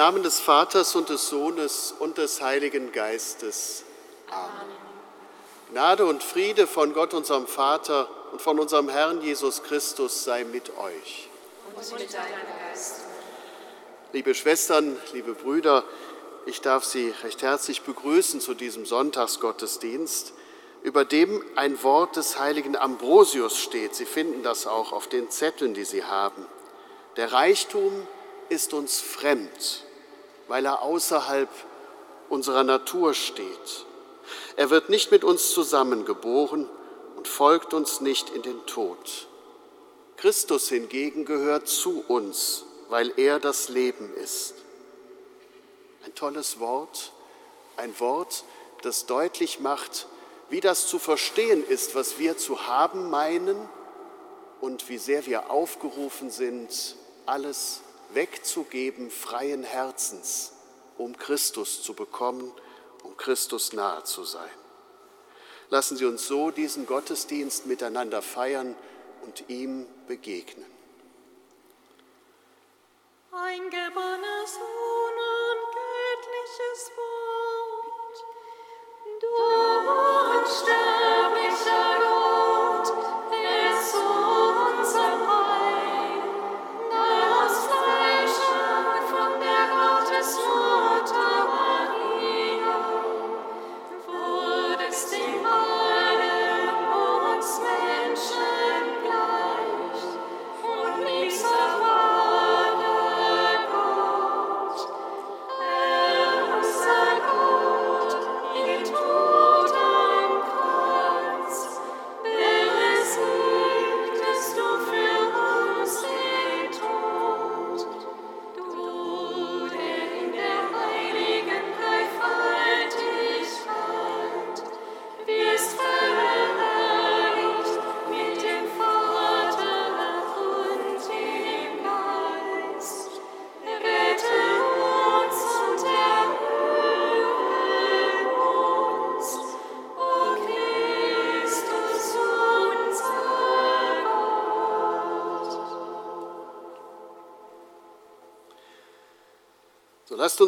Namen 0.00 0.22
des 0.22 0.40
Vaters 0.40 0.96
und 0.96 1.10
des 1.10 1.28
Sohnes 1.28 1.94
und 1.98 2.16
des 2.16 2.40
Heiligen 2.40 2.90
Geistes. 2.90 3.84
Amen. 4.30 4.74
Gnade 5.72 6.06
und 6.06 6.22
Friede 6.22 6.66
von 6.66 6.94
Gott, 6.94 7.12
unserem 7.12 7.46
Vater 7.46 8.08
und 8.32 8.40
von 8.40 8.58
unserem 8.58 8.88
Herrn 8.88 9.20
Jesus 9.20 9.62
Christus 9.62 10.24
sei 10.24 10.44
mit 10.44 10.70
euch. 10.78 11.28
Und 11.76 12.00
mit 12.00 12.14
deinem 12.14 12.32
Geist. 12.66 13.02
Liebe 14.14 14.34
Schwestern, 14.34 14.96
liebe 15.12 15.34
Brüder, 15.34 15.84
ich 16.46 16.62
darf 16.62 16.82
Sie 16.86 17.12
recht 17.22 17.42
herzlich 17.42 17.82
begrüßen 17.82 18.40
zu 18.40 18.54
diesem 18.54 18.86
Sonntagsgottesdienst, 18.86 20.32
über 20.82 21.04
dem 21.04 21.44
ein 21.56 21.82
Wort 21.82 22.16
des 22.16 22.38
heiligen 22.38 22.74
Ambrosius 22.74 23.58
steht. 23.58 23.94
Sie 23.94 24.06
finden 24.06 24.42
das 24.44 24.66
auch 24.66 24.92
auf 24.92 25.08
den 25.08 25.28
Zetteln, 25.28 25.74
die 25.74 25.84
Sie 25.84 26.04
haben. 26.04 26.46
Der 27.18 27.34
Reichtum 27.34 28.08
ist 28.48 28.72
uns 28.72 28.98
fremd, 28.98 29.84
weil 30.50 30.66
er 30.66 30.82
außerhalb 30.82 31.48
unserer 32.28 32.64
Natur 32.64 33.14
steht. 33.14 33.86
Er 34.56 34.68
wird 34.68 34.88
nicht 34.90 35.12
mit 35.12 35.22
uns 35.22 35.52
zusammengeboren 35.52 36.68
und 37.16 37.28
folgt 37.28 37.72
uns 37.72 38.00
nicht 38.00 38.30
in 38.30 38.42
den 38.42 38.66
Tod. 38.66 39.28
Christus 40.16 40.68
hingegen 40.68 41.24
gehört 41.24 41.68
zu 41.68 42.04
uns, 42.08 42.64
weil 42.88 43.12
er 43.16 43.38
das 43.38 43.68
Leben 43.68 44.12
ist. 44.16 44.54
Ein 46.04 46.16
tolles 46.16 46.58
Wort, 46.58 47.12
ein 47.76 48.00
Wort, 48.00 48.42
das 48.82 49.06
deutlich 49.06 49.60
macht, 49.60 50.08
wie 50.48 50.60
das 50.60 50.88
zu 50.88 50.98
verstehen 50.98 51.64
ist, 51.64 51.94
was 51.94 52.18
wir 52.18 52.36
zu 52.36 52.66
haben 52.66 53.08
meinen 53.08 53.56
und 54.60 54.88
wie 54.88 54.98
sehr 54.98 55.26
wir 55.26 55.48
aufgerufen 55.48 56.28
sind, 56.28 56.96
alles 57.24 57.82
wegzugeben, 58.14 59.10
freien 59.10 59.62
Herzens, 59.62 60.52
um 60.98 61.16
Christus 61.16 61.82
zu 61.82 61.94
bekommen, 61.94 62.52
um 63.04 63.16
Christus 63.16 63.72
nahe 63.72 64.04
zu 64.04 64.24
sein. 64.24 64.50
Lassen 65.70 65.96
Sie 65.96 66.04
uns 66.04 66.26
so 66.26 66.50
diesen 66.50 66.86
Gottesdienst 66.86 67.66
miteinander 67.66 68.22
feiern 68.22 68.74
und 69.22 69.48
ihm 69.48 69.86
begegnen. 70.08 70.66
Ein 73.32 73.70
geborenes 73.70 74.58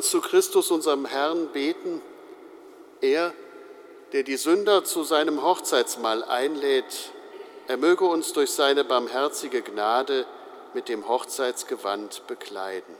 uns 0.02 0.10
zu 0.10 0.20
Christus, 0.20 0.72
unserem 0.72 1.06
Herrn, 1.06 1.46
beten. 1.52 2.02
Er, 3.00 3.32
der 4.12 4.24
die 4.24 4.36
Sünder 4.36 4.82
zu 4.82 5.04
seinem 5.04 5.44
Hochzeitsmahl 5.44 6.24
einlädt, 6.24 7.12
er 7.68 7.76
möge 7.76 8.04
uns 8.04 8.32
durch 8.32 8.50
seine 8.50 8.82
barmherzige 8.82 9.62
Gnade 9.62 10.26
mit 10.74 10.88
dem 10.88 11.06
Hochzeitsgewand 11.06 12.26
bekleiden. 12.26 12.96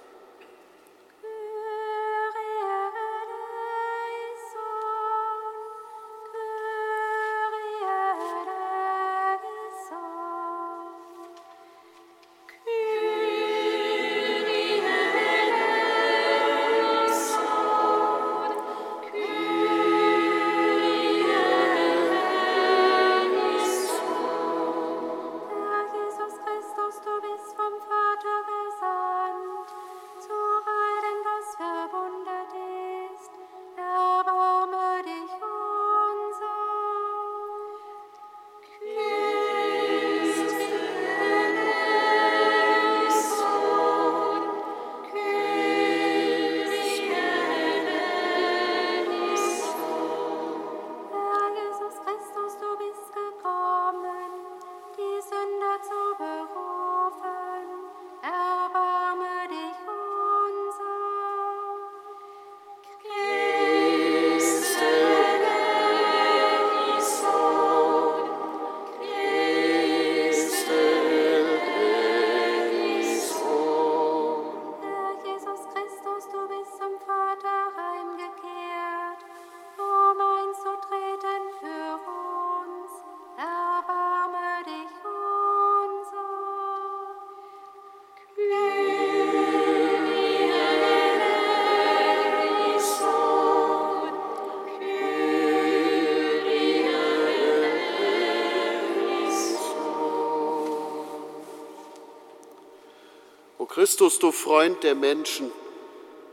Christus, 104.03 104.19
du 104.19 104.33
Freund 104.33 104.83
der 104.83 104.97
Menschen, 104.97 105.53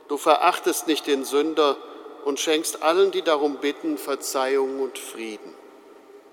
du 0.07 0.17
verachtest 0.17 0.87
nicht 0.87 1.05
den 1.05 1.23
Sünder 1.23 1.77
und 2.25 2.39
schenkst 2.39 2.81
allen, 2.81 3.11
die 3.11 3.21
darum 3.21 3.57
bitten, 3.57 3.99
Verzeihung 3.99 4.79
und 4.79 4.97
Frieden. 4.97 5.53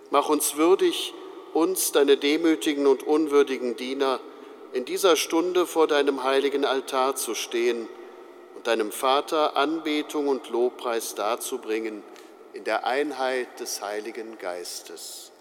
Mach 0.08 0.30
uns 0.30 0.56
würdig, 0.56 1.12
uns, 1.52 1.92
deine 1.92 2.16
demütigen 2.16 2.86
und 2.86 3.02
unwürdigen 3.02 3.76
Diener, 3.76 4.18
in 4.72 4.86
dieser 4.86 5.14
Stunde 5.14 5.66
vor 5.66 5.86
deinem 5.86 6.24
heiligen 6.24 6.64
Altar 6.64 7.16
zu 7.16 7.34
stehen 7.34 7.86
und 8.54 8.66
deinem 8.66 8.90
Vater 8.90 9.58
Anbetung 9.58 10.28
und 10.28 10.48
Lobpreis 10.48 11.16
darzubringen 11.16 12.02
in 12.54 12.64
der 12.64 12.86
Einheit 12.86 13.60
des 13.60 13.82
Heiligen 13.82 14.38
Geistes. 14.38 15.32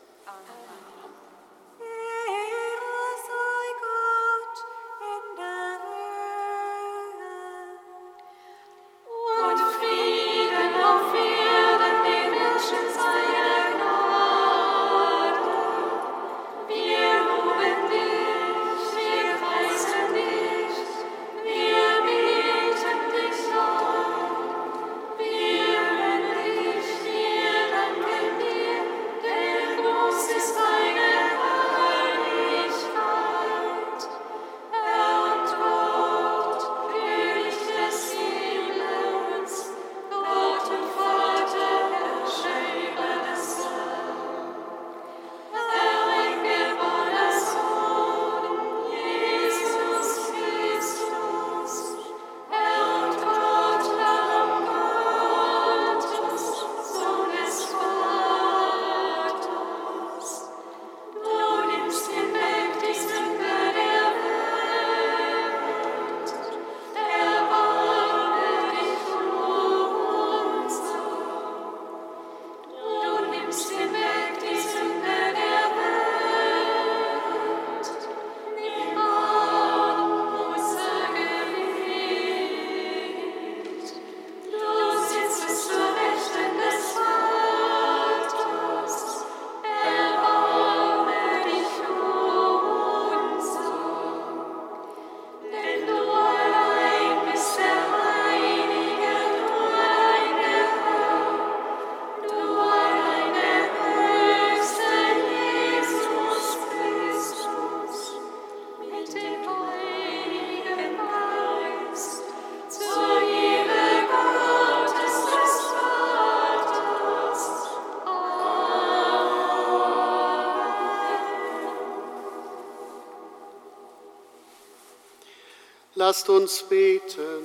Lasst 126.16 126.30
uns 126.30 126.64
beten. 126.64 127.44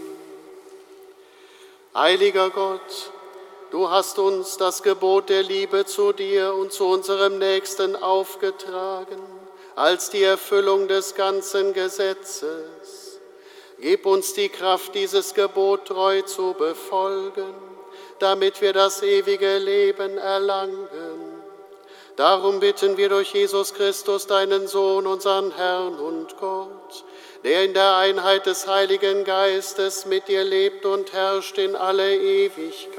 Heiliger 1.93 2.51
Gott, 2.51 3.11
du 3.73 3.91
hast 3.91 4.21
uns 4.21 4.59
das 4.59 4.85
Gebot 4.85 5.29
der 5.29 5.43
Liebe 5.43 5.87
zu 5.87 6.13
dir 6.13 6.55
und 6.55 6.73
zu 6.73 6.87
unserem 6.87 7.41
Nächsten 7.41 7.97
aufgetragen, 7.97 9.19
als 9.75 10.11
die 10.11 10.23
Erfüllung 10.23 10.87
des 10.87 11.17
ganzen 11.17 11.73
Gesetzes. 11.73 13.19
Gib 13.81 14.07
uns 14.07 14.35
die 14.35 14.51
Kraft, 14.51 14.95
dieses 14.95 15.35
Gebot 15.35 15.87
treu 15.87 16.23
zu 16.23 16.55
befolgen, 16.55 17.53
damit 18.21 18.61
wir 18.61 18.73
das 18.73 19.03
ewige 19.03 19.59
Leben 19.59 20.17
erlangen. 20.17 20.89
Darum 22.15 22.61
bitten 22.61 22.97
wir 22.97 23.09
durch 23.09 23.35
Jesus 23.35 23.75
Christus, 23.75 24.29
deinen 24.29 24.69
Sohn, 24.69 25.09
unseren 25.09 25.51
Herrn 25.57 25.99
der 27.51 27.65
in 27.65 27.75
der 27.75 27.97
Einheit 27.97 28.47
des 28.47 28.69
Heiligen 28.69 29.25
Geistes 29.25 30.07
mit 30.07 30.29
dir 30.29 30.45
lebt 30.45 30.87
und 30.87 31.13
herrscht 31.13 31.59
in 31.59 31.75
alle 31.75 32.17
Ewigkeit. 32.17 32.95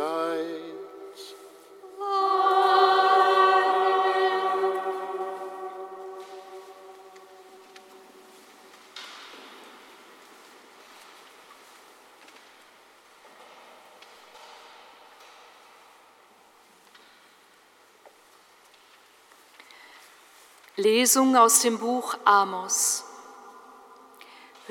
Lesung 20.75 21.37
aus 21.37 21.61
dem 21.61 21.79
Buch 21.79 22.17
Amos. 22.25 23.10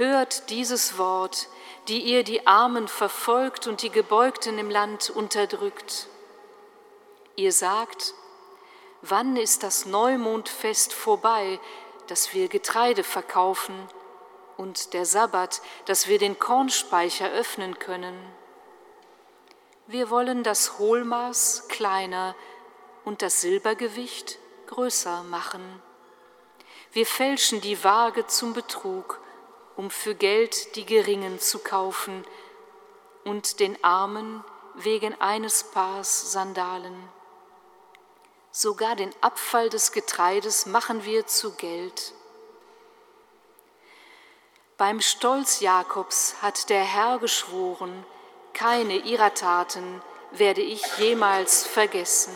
Hört 0.01 0.49
dieses 0.49 0.97
Wort, 0.97 1.49
die 1.89 2.01
ihr 2.01 2.25
die 2.25 2.47
Armen 2.47 2.89
verfolgt 2.89 3.67
und 3.67 3.83
die 3.83 3.91
Gebeugten 3.91 4.59
im 4.59 4.71
Land 4.71 5.11
unterdrückt. 5.11 6.07
Ihr 7.37 7.53
sagt, 7.53 8.15
wann 9.03 9.37
ist 9.37 9.63
das 9.63 9.85
Neumondfest 9.85 10.95
vorbei, 10.95 11.61
dass 12.07 12.33
wir 12.33 12.49
Getreide 12.49 13.05
verkaufen 13.05 13.75
und 14.57 14.95
der 14.95 15.05
Sabbat, 15.05 15.61
dass 15.85 16.09
wir 16.09 16.19
den 16.19 16.39
Kornspeicher 16.39 17.31
öffnen 17.31 17.79
können? 17.79 18.19
Wir 19.87 20.09
wollen 20.09 20.43
das 20.43 20.79
Hohlmaß 20.79 21.69
kleiner 21.69 22.35
und 23.05 23.21
das 23.21 23.43
Silbergewicht 23.43 24.39
größer 24.67 25.25
machen. 25.25 25.83
Wir 26.91 27.05
fälschen 27.05 27.61
die 27.61 27.85
Waage 27.85 28.27
zum 28.27 28.55
Betrug 28.55 29.20
um 29.81 29.89
für 29.89 30.15
Geld 30.15 30.77
die 30.77 30.85
Geringen 30.85 31.41
zu 31.41 31.59
kaufen 31.59 32.27
und 33.25 33.61
den 33.61 33.83
Armen 33.83 34.45
wegen 34.75 35.19
eines 35.23 35.65
Paars 35.65 36.33
Sandalen. 36.33 37.09
Sogar 38.51 38.95
den 38.95 39.11
Abfall 39.23 39.71
des 39.71 39.93
Getreides 39.93 40.67
machen 40.67 41.07
wir 41.07 41.27
zu 41.27 41.53
Geld. 41.53 42.13
Beim 44.77 45.01
Stolz 45.01 45.61
Jakobs 45.61 46.35
hat 46.43 46.69
der 46.69 46.85
Herr 46.85 47.19
geschworen, 47.19 48.05
keine 48.53 48.97
ihrer 48.97 49.33
Taten 49.33 50.03
werde 50.31 50.61
ich 50.61 50.85
jemals 50.99 51.67
vergessen. 51.67 52.35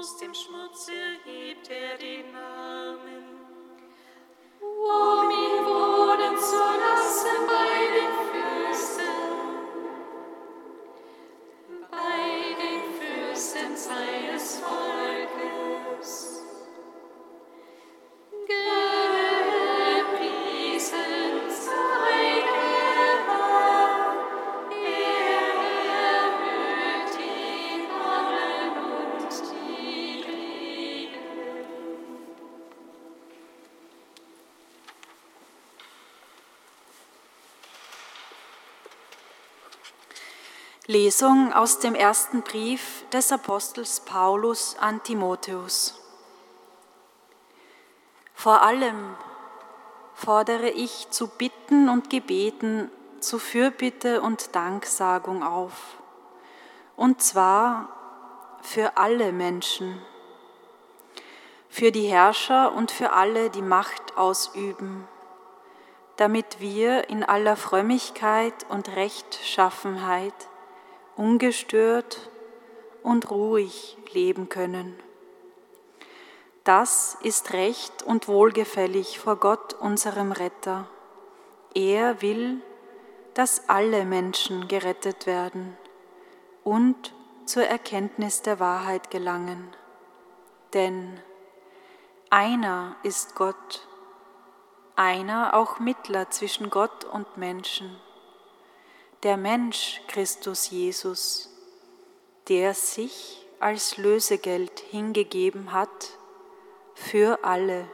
Aus 0.00 0.16
dem 0.16 0.32
Schmutze 0.32 0.92
hebt 1.26 1.68
er 1.68 1.98
den 1.98 2.34
Armen. 2.34 3.24
Um 4.58 5.30
ihn 5.30 5.66
wohnen 5.66 6.38
zu 6.38 6.56
lassen 6.56 7.46
bei 7.46 7.79
Lesung 41.00 41.50
aus 41.54 41.78
dem 41.78 41.94
ersten 41.94 42.42
Brief 42.42 43.08
des 43.10 43.32
Apostels 43.32 44.00
Paulus 44.00 44.76
an 44.78 45.02
Timotheus. 45.02 45.98
Vor 48.34 48.60
allem 48.60 49.16
fordere 50.12 50.68
ich 50.68 51.08
zu 51.08 51.28
Bitten 51.28 51.88
und 51.88 52.10
Gebeten, 52.10 52.90
zu 53.18 53.38
Fürbitte 53.38 54.20
und 54.20 54.54
Danksagung 54.54 55.42
auf, 55.42 55.72
und 56.96 57.22
zwar 57.22 57.88
für 58.60 58.98
alle 58.98 59.32
Menschen, 59.32 60.02
für 61.70 61.92
die 61.92 62.08
Herrscher 62.08 62.74
und 62.74 62.90
für 62.90 63.14
alle, 63.14 63.48
die 63.48 63.62
Macht 63.62 64.18
ausüben, 64.18 65.08
damit 66.16 66.60
wir 66.60 67.08
in 67.08 67.24
aller 67.24 67.56
Frömmigkeit 67.56 68.66
und 68.68 68.94
Rechtschaffenheit 68.96 70.49
ungestört 71.20 72.30
und 73.02 73.30
ruhig 73.30 73.98
leben 74.12 74.48
können. 74.48 74.98
Das 76.64 77.18
ist 77.22 77.52
recht 77.52 78.02
und 78.02 78.26
wohlgefällig 78.26 79.18
vor 79.18 79.36
Gott, 79.36 79.74
unserem 79.74 80.32
Retter. 80.32 80.88
Er 81.74 82.22
will, 82.22 82.62
dass 83.34 83.68
alle 83.68 84.06
Menschen 84.06 84.66
gerettet 84.66 85.26
werden 85.26 85.76
und 86.64 87.14
zur 87.44 87.64
Erkenntnis 87.64 88.40
der 88.40 88.58
Wahrheit 88.58 89.10
gelangen. 89.10 89.76
Denn 90.72 91.20
einer 92.30 92.96
ist 93.02 93.34
Gott, 93.34 93.86
einer 94.96 95.52
auch 95.54 95.80
Mittler 95.80 96.30
zwischen 96.30 96.70
Gott 96.70 97.04
und 97.04 97.36
Menschen 97.36 97.94
der 99.22 99.36
Mensch 99.36 100.00
Christus 100.08 100.70
Jesus, 100.70 101.50
der 102.48 102.72
sich 102.74 103.46
als 103.58 103.98
Lösegeld 103.98 104.80
hingegeben 104.80 105.72
hat 105.72 106.18
für 106.94 107.44
alle, 107.44 107.86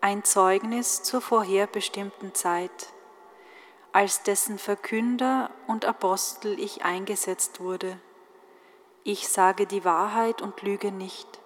ein 0.00 0.22
Zeugnis 0.22 1.02
zur 1.02 1.20
vorherbestimmten 1.20 2.32
Zeit, 2.32 2.92
als 3.90 4.22
dessen 4.22 4.58
Verkünder 4.58 5.50
und 5.66 5.84
Apostel 5.84 6.58
ich 6.60 6.84
eingesetzt 6.84 7.58
wurde. 7.58 7.98
Ich 9.02 9.28
sage 9.28 9.66
die 9.66 9.84
Wahrheit 9.84 10.40
und 10.42 10.62
lüge 10.62 10.92
nicht, 10.92 11.40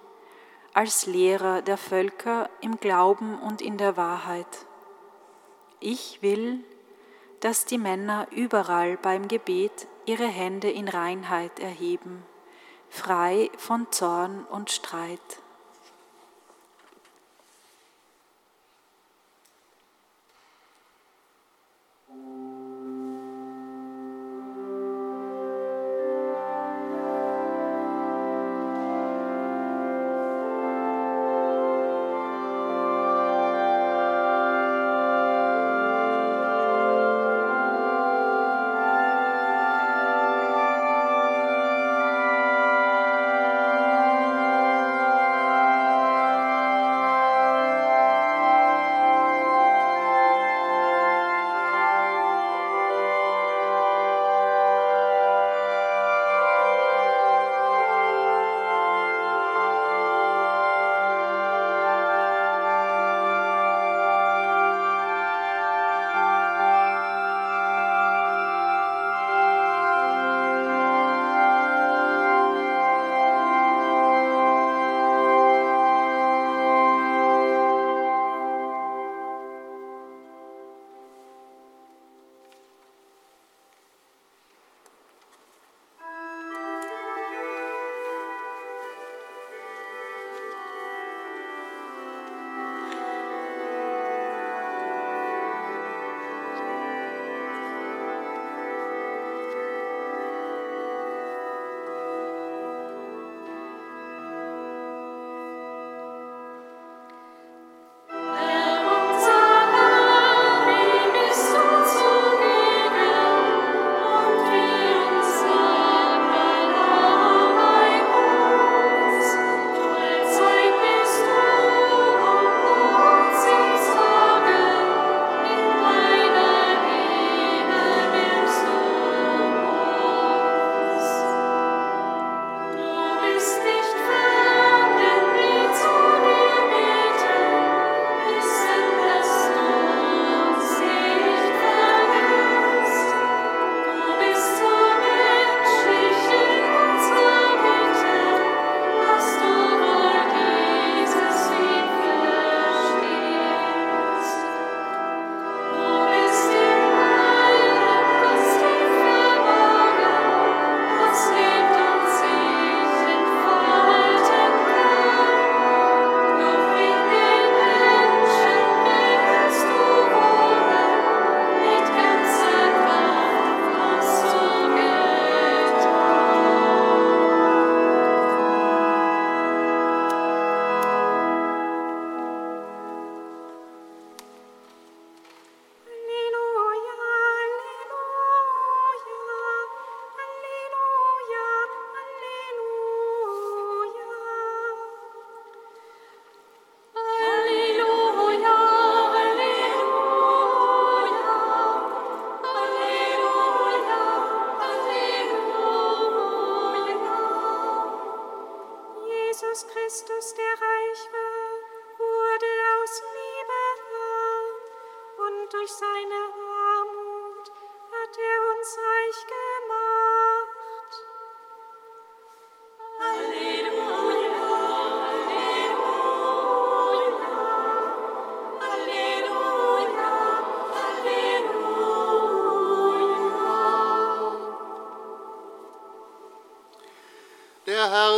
als 0.75 1.07
Lehrer 1.07 1.63
der 1.63 1.79
Völker 1.79 2.51
im 2.61 2.79
Glauben 2.79 3.39
und 3.39 3.63
in 3.63 3.79
der 3.79 3.97
Wahrheit. 3.97 4.67
Ich 5.81 6.21
will, 6.21 6.63
dass 7.43 7.65
die 7.65 7.79
Männer 7.79 8.29
überall 8.31 8.97
beim 8.97 9.27
Gebet 9.27 9.89
ihre 10.07 10.29
Hände 10.29 10.71
in 10.71 10.87
Reinheit 10.87 11.59
erheben, 11.59 12.23
frei 12.89 13.51
von 13.57 13.89
Zorn 13.91 14.45
und 14.45 14.71
Streit. 14.71 15.42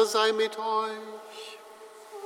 Herr 0.05 0.11
sei 0.11 0.33
mit 0.33 0.59
euch. 0.59 1.59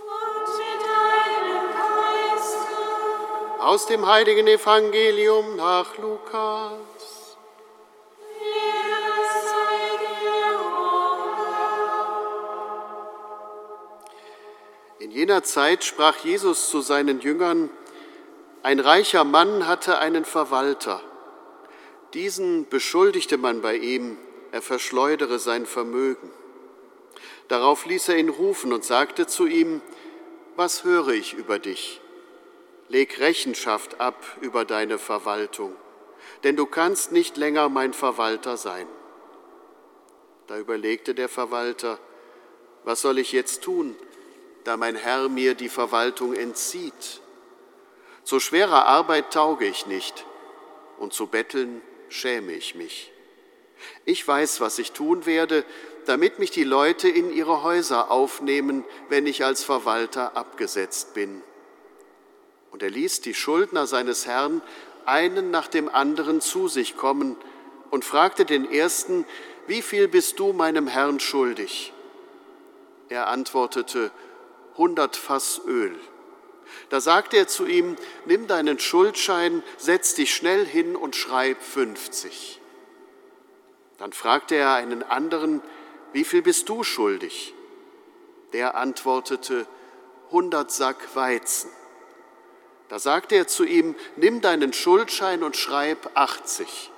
Und 0.03 0.49
mit 0.59 0.81
deinem 0.83 1.63
Geiste. 1.71 3.63
Aus 3.63 3.87
dem 3.87 4.05
heiligen 4.05 4.49
Evangelium 4.49 5.55
nach 5.55 5.97
Lukas. 5.99 7.37
In 14.99 15.13
jener 15.13 15.45
Zeit 15.45 15.85
sprach 15.85 16.17
Jesus 16.25 16.71
zu 16.71 16.81
seinen 16.81 17.21
Jüngern, 17.21 17.71
ein 18.65 18.81
reicher 18.81 19.23
Mann 19.23 19.69
hatte 19.69 19.99
einen 19.99 20.25
Verwalter. 20.25 21.01
Diesen 22.13 22.69
beschuldigte 22.69 23.39
man 23.39 23.63
bei 23.63 23.77
ihm, 23.77 24.19
er 24.51 24.63
verschleudere 24.63 25.39
sein 25.39 25.65
Vermögen. 25.65 26.33
Darauf 27.49 27.87
ließ 27.87 28.11
er 28.11 28.19
ihn 28.19 28.29
rufen 28.29 28.73
und 28.73 28.85
sagte 28.85 29.27
zu 29.27 29.47
ihm, 29.47 29.81
was 30.57 30.85
höre 30.85 31.09
ich 31.09 31.35
über 31.35 31.59
dich? 31.59 32.01
Leg 32.89 33.19
Rechenschaft 33.21 34.01
ab 34.01 34.23
über 34.41 34.65
deine 34.65 34.99
Verwaltung, 34.99 35.75
denn 36.45 36.57
du 36.57 36.67
kannst 36.67 37.13
nicht 37.13 37.37
länger 37.37 37.69
mein 37.69 37.93
Verwalter 37.93 38.57
sein. 38.57 38.87
Da 40.47 40.59
überlegte 40.59 41.15
der 41.15 41.29
Verwalter, 41.29 41.99
was 42.85 43.03
soll 43.03 43.19
ich 43.19 43.33
jetzt 43.33 43.63
tun, 43.63 43.97
da 44.65 44.77
mein 44.77 44.97
Herr 44.97 45.29
mir 45.29 45.55
die 45.55 45.69
Verwaltung 45.69 46.35
entzieht? 46.35 47.21
Zu 48.25 48.41
schwerer 48.41 48.87
Arbeit 48.87 49.33
tauge 49.33 49.67
ich 49.67 49.87
nicht 49.87 50.27
und 50.99 51.13
zu 51.13 51.27
betteln 51.27 51.81
schäme 52.09 52.53
ich 52.53 52.75
mich. 52.75 53.13
Ich 54.05 54.27
weiß, 54.27 54.61
was 54.61 54.79
ich 54.79 54.93
tun 54.93 55.27
werde, 55.27 55.65
damit 56.09 56.39
mich 56.39 56.51
die 56.51 56.65
Leute 56.65 57.09
in 57.09 57.31
ihre 57.31 57.63
Häuser 57.63 58.11
aufnehmen, 58.11 58.85
wenn 59.09 59.27
ich 59.27 59.45
als 59.45 59.63
Verwalter 59.63 60.37
abgesetzt 60.37 61.13
bin. 61.13 61.43
Und 62.71 62.83
er 62.83 62.91
ließ 62.91 63.21
die 63.21 63.35
Schuldner 63.35 63.87
seines 63.87 64.27
Herrn 64.27 64.63
einen 65.05 65.51
nach 65.51 65.69
dem 65.69 65.89
anderen 65.89 66.41
zu 66.41 66.69
sich 66.69 66.97
kommen 66.97 67.37
und 67.91 68.05
fragte 68.05 68.45
den 68.45 68.71
ersten, 68.71 69.27
wie 69.67 69.83
viel 69.83 70.09
bist 70.09 70.39
du 70.39 70.53
meinem 70.53 70.87
Herrn 70.87 71.21
schuldig? 71.21 71.93
Er 73.11 73.29
antwortete, 73.29 74.11
hundert 74.77 75.17
Fass 75.17 75.61
Öl. 75.67 75.95
Da 76.89 77.01
sagte 77.01 77.37
er 77.37 77.49
zu 77.49 77.67
ihm, 77.67 77.97
nimm 78.25 78.47
deinen 78.47 78.79
Schuldschein, 78.79 79.63
setz 79.77 80.15
dich 80.15 80.35
schnell 80.35 80.65
hin 80.65 80.97
und 80.97 81.17
schreib 81.17 81.63
50. 81.63 82.61
Dann 83.99 84.13
fragte 84.13 84.55
er 84.55 84.75
einen 84.75 85.03
anderen, 85.03 85.61
wie 86.13 86.25
viel 86.25 86.43
bist 86.43 86.69
du 86.69 86.83
schuldig? 86.83 87.55
Der 88.53 88.77
antwortete, 88.77 89.67
100 90.29 90.71
Sack 90.71 91.15
Weizen. 91.15 91.71
Da 92.89 92.99
sagte 92.99 93.35
er 93.35 93.47
zu 93.47 93.65
ihm, 93.65 93.95
nimm 94.17 94.41
deinen 94.41 94.73
Schuldschein 94.73 95.43
und 95.43 95.57
schreib 95.57 96.11
80. 96.15 96.91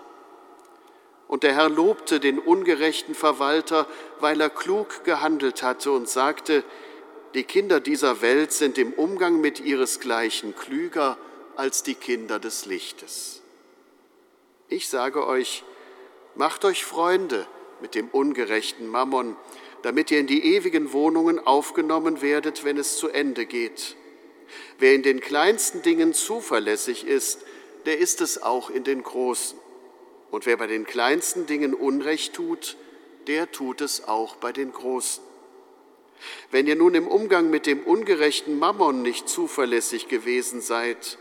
Und 1.27 1.43
der 1.43 1.55
Herr 1.55 1.69
lobte 1.69 2.21
den 2.21 2.39
ungerechten 2.39 3.15
Verwalter, 3.15 3.87
weil 4.21 4.41
er 4.41 4.51
klug 4.51 5.05
gehandelt 5.05 5.63
hatte 5.63 5.93
und 5.93 6.09
sagte, 6.09 6.65
die 7.35 7.45
Kinder 7.45 7.79
dieser 7.79 8.21
Welt 8.23 8.53
sind 8.53 8.79
im 8.79 8.93
Umgang 8.93 9.41
mit 9.41 9.61
ihresgleichen 9.61 10.57
klüger 10.57 11.17
als 11.57 11.83
die 11.83 11.95
Kinder 11.95 12.39
des 12.39 12.67
Lichtes. 12.67 13.43
Ich 14.69 14.89
sage 14.89 15.27
euch, 15.27 15.65
macht 16.35 16.65
euch 16.65 16.85
Freunde 16.85 17.47
mit 17.81 17.95
dem 17.95 18.09
ungerechten 18.09 18.87
Mammon, 18.89 19.37
damit 19.83 20.11
ihr 20.11 20.21
in 20.21 20.27
die 20.27 20.55
ewigen 20.55 20.93
Wohnungen 20.93 21.39
aufgenommen 21.39 22.23
werdet, 22.23 22.65
wenn 22.65 22.77
es 22.77 22.97
zu 22.97 23.09
Ende 23.09 23.47
geht. 23.47 23.97
Wer 24.79 24.95
in 24.95 25.03
den 25.03 25.21
kleinsten 25.21 25.83
Dingen 25.83 26.13
zuverlässig 26.13 27.07
ist, 27.07 27.41
der 27.87 27.99
ist 27.99 28.21
es 28.21 28.43
auch 28.43 28.71
in 28.71 28.85
den 28.85 29.03
großen. 29.03 29.59
Und 30.31 30.47
wer 30.47 30.57
bei 30.57 30.67
den 30.67 30.85
kleinsten 30.85 31.47
Dingen 31.47 31.75
Unrecht 31.75 32.35
tut, 32.35 32.77
der 33.27 33.51
tut 33.51 33.81
es 33.81 34.07
auch 34.07 34.37
bei 34.37 34.53
den 34.53 34.73
großen. 34.73 35.23
Wenn 36.51 36.67
ihr 36.67 36.77
nun 36.77 36.95
im 36.95 37.09
Umgang 37.09 37.51
mit 37.51 37.67
dem 37.67 37.83
ungerechten 37.83 38.59
Mammon 38.59 39.03
nicht 39.03 39.29
zuverlässig 39.29 40.09
gewesen 40.09 40.61
seid, 40.61 41.19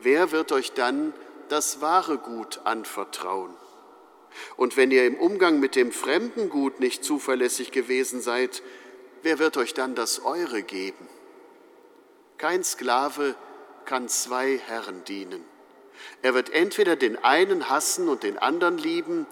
wer 0.00 0.32
wird 0.32 0.52
euch 0.52 0.72
dann 0.72 1.14
das 1.48 1.80
wahre 1.80 2.18
Gut 2.18 2.60
anvertrauen? 2.64 3.54
Und 4.56 4.76
wenn 4.76 4.90
ihr 4.90 5.06
im 5.06 5.16
Umgang 5.16 5.60
mit 5.60 5.76
dem 5.76 5.92
fremden 5.92 6.48
Gut 6.48 6.80
nicht 6.80 7.04
zuverlässig 7.04 7.70
gewesen 7.70 8.20
seid, 8.20 8.62
wer 9.22 9.38
wird 9.38 9.56
euch 9.56 9.74
dann 9.74 9.94
das 9.94 10.24
eure 10.24 10.62
geben? 10.62 11.08
Kein 12.38 12.64
Sklave 12.64 13.34
kann 13.84 14.08
zwei 14.08 14.58
Herren 14.58 15.04
dienen. 15.04 15.44
Er 16.22 16.34
wird 16.34 16.50
entweder 16.50 16.96
den 16.96 17.22
einen 17.22 17.68
hassen 17.68 18.08
und 18.08 18.22
den 18.22 18.38
anderen 18.38 18.78
lieben, 18.78 19.26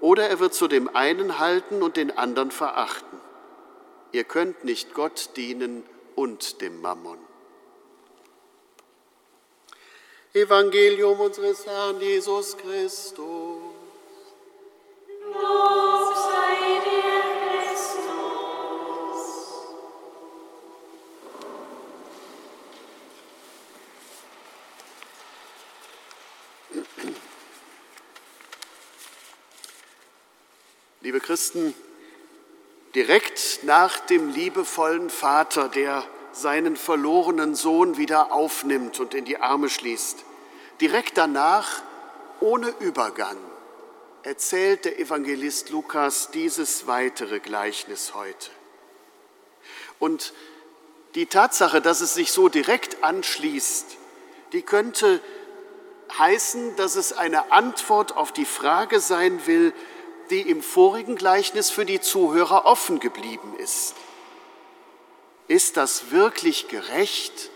oder 0.00 0.28
er 0.28 0.40
wird 0.40 0.52
zu 0.52 0.66
dem 0.66 0.94
einen 0.94 1.38
halten 1.38 1.82
und 1.82 1.96
den 1.96 2.16
anderen 2.16 2.50
verachten. 2.50 3.20
Ihr 4.10 4.24
könnt 4.24 4.64
nicht 4.64 4.94
Gott 4.94 5.30
dienen 5.36 5.84
und 6.16 6.60
dem 6.60 6.80
Mammon. 6.80 7.18
Evangelium 10.34 11.20
unseres 11.20 11.66
Herrn 11.66 12.00
Jesus 12.00 12.56
Christus. 12.56 13.71
Liebe 31.02 31.18
Christen, 31.18 31.74
direkt 32.94 33.64
nach 33.64 33.98
dem 34.00 34.30
liebevollen 34.30 35.10
Vater, 35.10 35.68
der 35.68 36.04
seinen 36.32 36.76
verlorenen 36.76 37.54
Sohn 37.56 37.96
wieder 37.96 38.32
aufnimmt 38.32 39.00
und 39.00 39.12
in 39.12 39.24
die 39.24 39.38
Arme 39.38 39.68
schließt, 39.68 40.24
direkt 40.80 41.18
danach, 41.18 41.82
ohne 42.40 42.72
Übergang, 42.78 43.36
erzählt 44.22 44.84
der 44.84 44.98
Evangelist 44.98 45.70
Lukas 45.70 46.30
dieses 46.30 46.86
weitere 46.86 47.40
Gleichnis 47.40 48.14
heute. 48.14 48.50
Und 49.98 50.32
die 51.14 51.26
Tatsache, 51.26 51.80
dass 51.80 52.00
es 52.00 52.14
sich 52.14 52.32
so 52.32 52.48
direkt 52.48 53.02
anschließt, 53.02 53.96
die 54.52 54.62
könnte 54.62 55.20
heißen, 56.18 56.76
dass 56.76 56.96
es 56.96 57.12
eine 57.12 57.52
Antwort 57.52 58.16
auf 58.16 58.32
die 58.32 58.44
Frage 58.44 59.00
sein 59.00 59.46
will, 59.46 59.72
die 60.30 60.42
im 60.42 60.62
vorigen 60.62 61.16
Gleichnis 61.16 61.70
für 61.70 61.84
die 61.84 62.00
Zuhörer 62.00 62.64
offen 62.64 63.00
geblieben 63.00 63.54
ist. 63.58 63.94
Ist 65.48 65.76
das 65.76 66.10
wirklich 66.10 66.68
gerecht, 66.68 67.50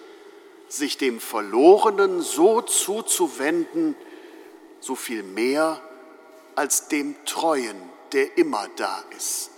sich 0.68 0.98
dem 0.98 1.20
Verlorenen 1.20 2.20
so 2.20 2.60
zuzuwenden, 2.60 3.94
so 4.80 4.94
viel 4.94 5.22
mehr 5.22 5.80
als 6.56 6.88
dem 6.88 7.14
Treuen, 7.24 7.76
der 8.12 8.36
immer 8.36 8.66
da 8.76 9.04
ist? 9.16 9.50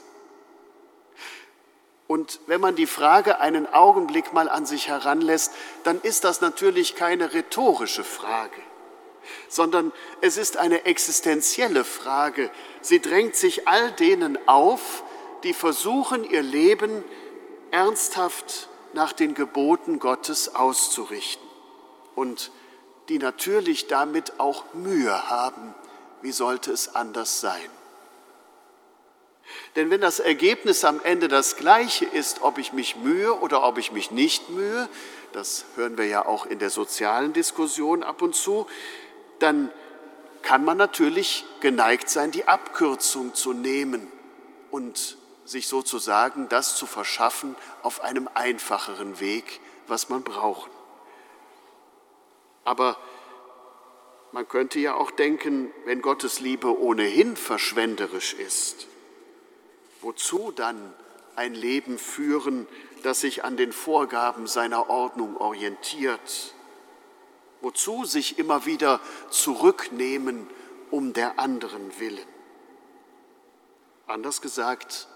Und 2.08 2.40
wenn 2.46 2.60
man 2.60 2.74
die 2.74 2.86
Frage 2.86 3.38
einen 3.38 3.72
Augenblick 3.72 4.32
mal 4.32 4.48
an 4.48 4.64
sich 4.64 4.88
heranlässt, 4.88 5.52
dann 5.84 6.00
ist 6.00 6.24
das 6.24 6.40
natürlich 6.40 6.96
keine 6.96 7.34
rhetorische 7.34 8.02
Frage, 8.02 8.62
sondern 9.48 9.92
es 10.22 10.38
ist 10.38 10.56
eine 10.56 10.86
existenzielle 10.86 11.84
Frage. 11.84 12.50
Sie 12.80 13.00
drängt 13.00 13.36
sich 13.36 13.68
all 13.68 13.92
denen 13.92 14.38
auf, 14.48 15.04
die 15.42 15.52
versuchen, 15.52 16.24
ihr 16.24 16.42
Leben 16.42 17.04
ernsthaft 17.70 18.70
nach 18.94 19.12
den 19.12 19.34
Geboten 19.34 19.98
Gottes 19.98 20.54
auszurichten 20.54 21.46
und 22.14 22.50
die 23.10 23.18
natürlich 23.18 23.86
damit 23.86 24.40
auch 24.40 24.64
Mühe 24.72 25.28
haben. 25.28 25.74
Wie 26.22 26.32
sollte 26.32 26.72
es 26.72 26.94
anders 26.94 27.40
sein? 27.40 27.70
Denn 29.76 29.90
wenn 29.90 30.00
das 30.00 30.20
Ergebnis 30.20 30.84
am 30.84 31.00
Ende 31.02 31.28
das 31.28 31.56
gleiche 31.56 32.04
ist, 32.04 32.42
ob 32.42 32.58
ich 32.58 32.72
mich 32.72 32.96
mühe 32.96 33.34
oder 33.34 33.62
ob 33.62 33.78
ich 33.78 33.92
mich 33.92 34.10
nicht 34.10 34.50
mühe, 34.50 34.88
das 35.32 35.64
hören 35.76 35.96
wir 35.96 36.06
ja 36.06 36.26
auch 36.26 36.46
in 36.46 36.58
der 36.58 36.70
sozialen 36.70 37.32
Diskussion 37.32 38.02
ab 38.02 38.22
und 38.22 38.34
zu, 38.34 38.66
dann 39.38 39.70
kann 40.42 40.64
man 40.64 40.76
natürlich 40.76 41.44
geneigt 41.60 42.08
sein, 42.08 42.30
die 42.30 42.46
Abkürzung 42.48 43.34
zu 43.34 43.52
nehmen 43.52 44.10
und 44.70 45.16
sich 45.44 45.66
sozusagen 45.66 46.48
das 46.48 46.76
zu 46.76 46.86
verschaffen 46.86 47.56
auf 47.82 48.02
einem 48.02 48.28
einfacheren 48.34 49.20
Weg, 49.20 49.60
was 49.86 50.08
man 50.08 50.22
braucht. 50.22 50.70
Aber 52.64 52.98
man 54.32 54.48
könnte 54.48 54.78
ja 54.78 54.94
auch 54.94 55.10
denken, 55.10 55.72
wenn 55.84 56.02
Gottes 56.02 56.40
Liebe 56.40 56.78
ohnehin 56.78 57.36
verschwenderisch 57.36 58.34
ist, 58.34 58.86
wozu 60.00 60.52
dann 60.52 60.92
ein 61.36 61.54
Leben 61.54 61.98
führen, 61.98 62.66
das 63.02 63.20
sich 63.20 63.44
an 63.44 63.56
den 63.56 63.72
Vorgaben 63.72 64.46
seiner 64.46 64.90
Ordnung 64.90 65.36
orientiert. 65.36 66.54
Wozu 67.60 68.04
sich 68.04 68.38
immer 68.38 68.66
wieder 68.66 69.00
zurücknehmen 69.30 70.48
um 70.90 71.12
der 71.12 71.38
anderen 71.38 71.98
willen. 71.98 72.26
Anders 74.06 74.40
gesagt, 74.40 75.08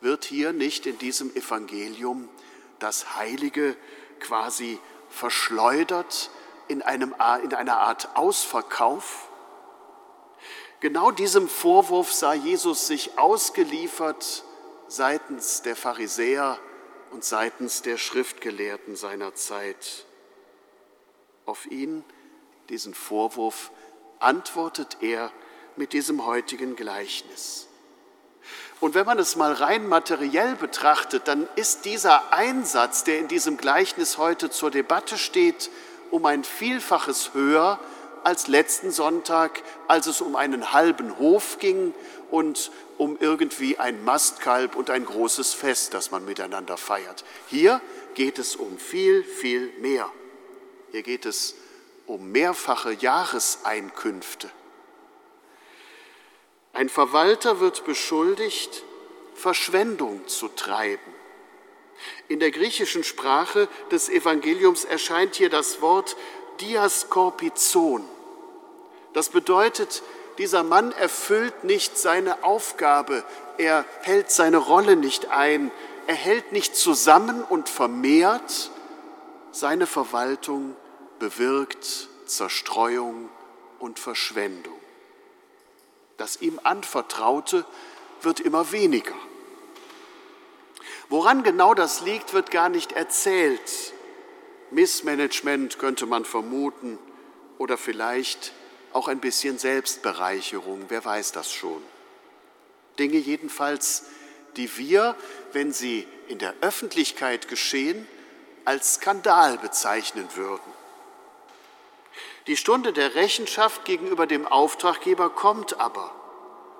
wird 0.00 0.24
hier 0.24 0.52
nicht 0.52 0.86
in 0.86 0.98
diesem 0.98 1.34
Evangelium 1.34 2.28
das 2.78 3.16
Heilige 3.16 3.76
quasi 4.20 4.78
verschleudert 5.08 6.30
in, 6.68 6.82
einem, 6.82 7.14
in 7.42 7.54
einer 7.54 7.78
Art 7.78 8.10
Ausverkauf? 8.14 9.28
Genau 10.80 11.10
diesem 11.10 11.48
Vorwurf 11.48 12.12
sah 12.12 12.34
Jesus 12.34 12.86
sich 12.86 13.18
ausgeliefert 13.18 14.44
seitens 14.88 15.62
der 15.62 15.74
Pharisäer 15.74 16.58
und 17.10 17.24
seitens 17.24 17.82
der 17.82 17.96
Schriftgelehrten 17.96 18.94
seiner 18.94 19.34
Zeit. 19.34 20.04
Auf 21.46 21.66
ihn, 21.66 22.04
diesen 22.68 22.94
Vorwurf, 22.94 23.70
antwortet 24.18 24.98
er 25.00 25.32
mit 25.76 25.92
diesem 25.92 26.26
heutigen 26.26 26.76
Gleichnis. 26.76 27.68
Und 28.80 28.94
wenn 28.94 29.06
man 29.06 29.18
es 29.18 29.36
mal 29.36 29.52
rein 29.52 29.88
materiell 29.88 30.54
betrachtet, 30.56 31.28
dann 31.28 31.48
ist 31.56 31.84
dieser 31.84 32.32
Einsatz, 32.32 33.04
der 33.04 33.18
in 33.18 33.28
diesem 33.28 33.56
Gleichnis 33.56 34.18
heute 34.18 34.50
zur 34.50 34.70
Debatte 34.70 35.16
steht, 35.16 35.70
um 36.10 36.24
ein 36.26 36.44
Vielfaches 36.44 37.34
höher 37.34 37.78
als 38.24 38.48
letzten 38.48 38.90
Sonntag, 38.90 39.62
als 39.86 40.06
es 40.06 40.20
um 40.20 40.34
einen 40.34 40.72
halben 40.72 41.18
Hof 41.18 41.58
ging 41.60 41.94
und 42.30 42.72
um 42.98 43.16
irgendwie 43.20 43.78
ein 43.78 44.04
Mastkalb 44.04 44.74
und 44.74 44.90
ein 44.90 45.04
großes 45.04 45.54
Fest, 45.54 45.94
das 45.94 46.10
man 46.10 46.24
miteinander 46.24 46.76
feiert. 46.76 47.24
Hier 47.48 47.80
geht 48.14 48.38
es 48.38 48.56
um 48.56 48.78
viel, 48.78 49.22
viel 49.22 49.72
mehr. 49.80 50.10
Hier 50.90 51.02
geht 51.02 51.26
es 51.26 51.54
um 52.06 52.32
mehrfache 52.32 52.92
Jahreseinkünfte. 52.92 54.50
Ein 56.72 56.88
Verwalter 56.88 57.60
wird 57.60 57.84
beschuldigt, 57.84 58.82
Verschwendung 59.34 60.26
zu 60.26 60.48
treiben. 60.48 61.15
In 62.28 62.40
der 62.40 62.50
griechischen 62.50 63.04
Sprache 63.04 63.68
des 63.90 64.08
Evangeliums 64.08 64.84
erscheint 64.84 65.36
hier 65.36 65.50
das 65.50 65.80
Wort 65.80 66.16
diaskorpizon. 66.60 68.04
Das 69.12 69.28
bedeutet, 69.28 70.02
dieser 70.38 70.62
Mann 70.62 70.92
erfüllt 70.92 71.64
nicht 71.64 71.96
seine 71.96 72.44
Aufgabe, 72.44 73.24
er 73.58 73.84
hält 74.02 74.30
seine 74.30 74.58
Rolle 74.58 74.96
nicht 74.96 75.30
ein, 75.30 75.70
er 76.06 76.14
hält 76.14 76.52
nicht 76.52 76.76
zusammen 76.76 77.42
und 77.42 77.68
vermehrt, 77.68 78.70
seine 79.50 79.86
Verwaltung 79.86 80.76
bewirkt 81.18 82.08
Zerstreuung 82.26 83.30
und 83.78 83.98
Verschwendung. 83.98 84.78
Das 86.18 86.40
ihm 86.40 86.60
anvertraute 86.62 87.64
wird 88.22 88.40
immer 88.40 88.72
weniger. 88.72 89.14
Woran 91.08 91.42
genau 91.42 91.74
das 91.74 92.00
liegt, 92.00 92.32
wird 92.32 92.50
gar 92.50 92.68
nicht 92.68 92.92
erzählt. 92.92 93.92
Missmanagement 94.70 95.78
könnte 95.78 96.06
man 96.06 96.24
vermuten 96.24 96.98
oder 97.58 97.78
vielleicht 97.78 98.52
auch 98.92 99.08
ein 99.08 99.20
bisschen 99.20 99.58
Selbstbereicherung, 99.58 100.86
wer 100.88 101.04
weiß 101.04 101.32
das 101.32 101.52
schon. 101.52 101.82
Dinge 102.98 103.18
jedenfalls, 103.18 104.06
die 104.56 104.76
wir, 104.78 105.14
wenn 105.52 105.72
sie 105.72 106.06
in 106.28 106.38
der 106.38 106.54
Öffentlichkeit 106.60 107.46
geschehen, 107.48 108.08
als 108.64 108.94
Skandal 108.94 109.58
bezeichnen 109.58 110.26
würden. 110.34 110.72
Die 112.46 112.56
Stunde 112.56 112.92
der 112.92 113.14
Rechenschaft 113.14 113.84
gegenüber 113.84 114.26
dem 114.26 114.46
Auftraggeber 114.46 115.30
kommt 115.30 115.78
aber. 115.80 116.10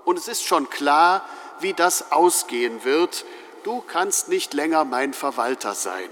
Und 0.05 0.19
es 0.19 0.29
ist 0.29 0.45
schon 0.45 0.71
klar, 0.71 1.29
wie 1.61 1.75
das 1.75 2.13
ausgehen 2.13 2.85
wird. 2.85 3.25
Du 3.67 3.81
kannst 3.81 4.29
nicht 4.29 4.55
länger 4.55 4.85
mein 4.85 5.13
Verwalter 5.13 5.75
sein. 5.75 6.09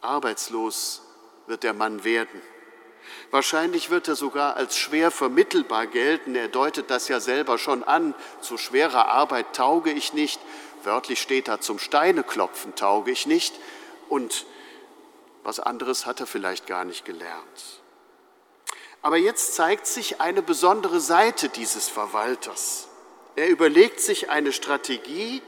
Arbeitslos 0.00 1.02
wird 1.48 1.64
der 1.64 1.74
Mann 1.74 2.04
werden. 2.04 2.40
Wahrscheinlich 3.32 3.90
wird 3.90 4.06
er 4.06 4.14
sogar 4.14 4.54
als 4.54 4.76
schwer 4.76 5.10
vermittelbar 5.10 5.88
gelten. 5.88 6.36
Er 6.36 6.46
deutet 6.46 6.88
das 6.88 7.08
ja 7.08 7.18
selber 7.18 7.58
schon 7.58 7.82
an. 7.82 8.14
Zu 8.42 8.58
schwerer 8.58 9.08
Arbeit 9.08 9.56
tauge 9.56 9.90
ich 9.90 10.12
nicht. 10.12 10.40
Wörtlich 10.84 11.20
steht 11.20 11.48
da, 11.48 11.60
zum 11.60 11.80
Steineklopfen 11.80 12.76
tauge 12.76 13.10
ich 13.10 13.26
nicht. 13.26 13.58
Und 14.08 14.46
was 15.42 15.58
anderes 15.58 16.06
hat 16.06 16.20
er 16.20 16.28
vielleicht 16.28 16.68
gar 16.68 16.84
nicht 16.84 17.04
gelernt. 17.04 17.80
Aber 19.02 19.16
jetzt 19.16 19.56
zeigt 19.56 19.88
sich 19.88 20.20
eine 20.20 20.42
besondere 20.42 21.00
Seite 21.00 21.48
dieses 21.48 21.88
Verwalters. 21.88 22.86
Er 23.36 23.48
überlegt 23.48 24.00
sich 24.00 24.30
eine 24.30 24.52
Strategie, 24.52 25.42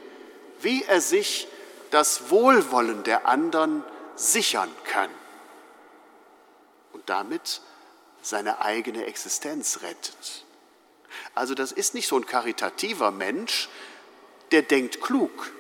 wie 0.61 0.83
er 0.85 1.01
sich 1.01 1.47
das 1.91 2.31
Wohlwollen 2.31 3.05
der 3.05 3.27
anderen 3.27 3.85
sichern 4.17 4.71
kann 4.85 5.11
und 6.93 7.09
damit 7.09 7.61
seine 8.23 8.61
eigene 8.61 9.07
Existenz 9.07 9.81
rettet. 9.83 10.45
Also 11.35 11.55
das 11.55 11.71
ist 11.71 11.95
nicht 11.95 12.09
so 12.09 12.17
ein 12.17 12.27
karitativer 12.27 13.11
Mensch, 13.11 13.69
der 14.51 14.63
denkt 14.63 15.01
klug. 15.01 15.53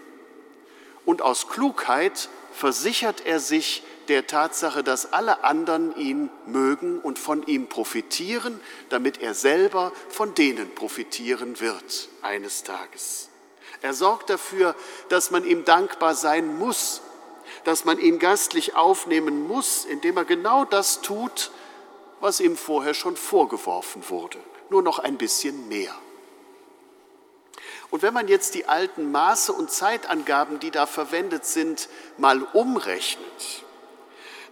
Und 1.04 1.22
aus 1.22 1.48
Klugheit 1.48 2.28
versichert 2.52 3.24
er 3.24 3.38
sich 3.38 3.84
der 4.08 4.26
Tatsache, 4.26 4.82
dass 4.82 5.12
alle 5.12 5.44
anderen 5.44 5.96
ihn 5.96 6.30
mögen 6.46 7.00
und 7.00 7.18
von 7.18 7.46
ihm 7.46 7.68
profitieren, 7.68 8.60
damit 8.88 9.20
er 9.20 9.34
selber 9.34 9.92
von 10.08 10.34
denen 10.34 10.74
profitieren 10.74 11.60
wird 11.60 12.08
eines 12.22 12.62
Tages. 12.62 13.28
Er 13.82 13.94
sorgt 13.94 14.30
dafür, 14.30 14.74
dass 15.08 15.30
man 15.30 15.44
ihm 15.44 15.64
dankbar 15.64 16.14
sein 16.14 16.58
muss, 16.58 17.02
dass 17.64 17.84
man 17.84 17.98
ihn 17.98 18.18
gastlich 18.18 18.74
aufnehmen 18.74 19.46
muss, 19.46 19.84
indem 19.84 20.16
er 20.16 20.24
genau 20.24 20.64
das 20.64 21.02
tut, 21.02 21.50
was 22.20 22.40
ihm 22.40 22.56
vorher 22.56 22.94
schon 22.94 23.16
vorgeworfen 23.16 24.08
wurde, 24.08 24.38
nur 24.70 24.82
noch 24.82 24.98
ein 24.98 25.18
bisschen 25.18 25.68
mehr. 25.68 25.94
Und 27.90 28.02
wenn 28.02 28.14
man 28.14 28.28
jetzt 28.28 28.54
die 28.54 28.66
alten 28.66 29.12
Maße 29.12 29.52
und 29.52 29.70
Zeitangaben, 29.70 30.58
die 30.58 30.70
da 30.70 30.86
verwendet 30.86 31.44
sind, 31.44 31.88
mal 32.18 32.42
umrechnet, 32.52 33.64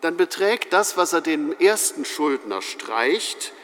dann 0.04 0.18
beträgt 0.18 0.74
das, 0.74 0.98
was 0.98 1.14
er 1.14 1.22
den 1.22 1.58
ersten 1.58 2.04
Schuldner 2.04 2.60
streicht, 2.60 3.54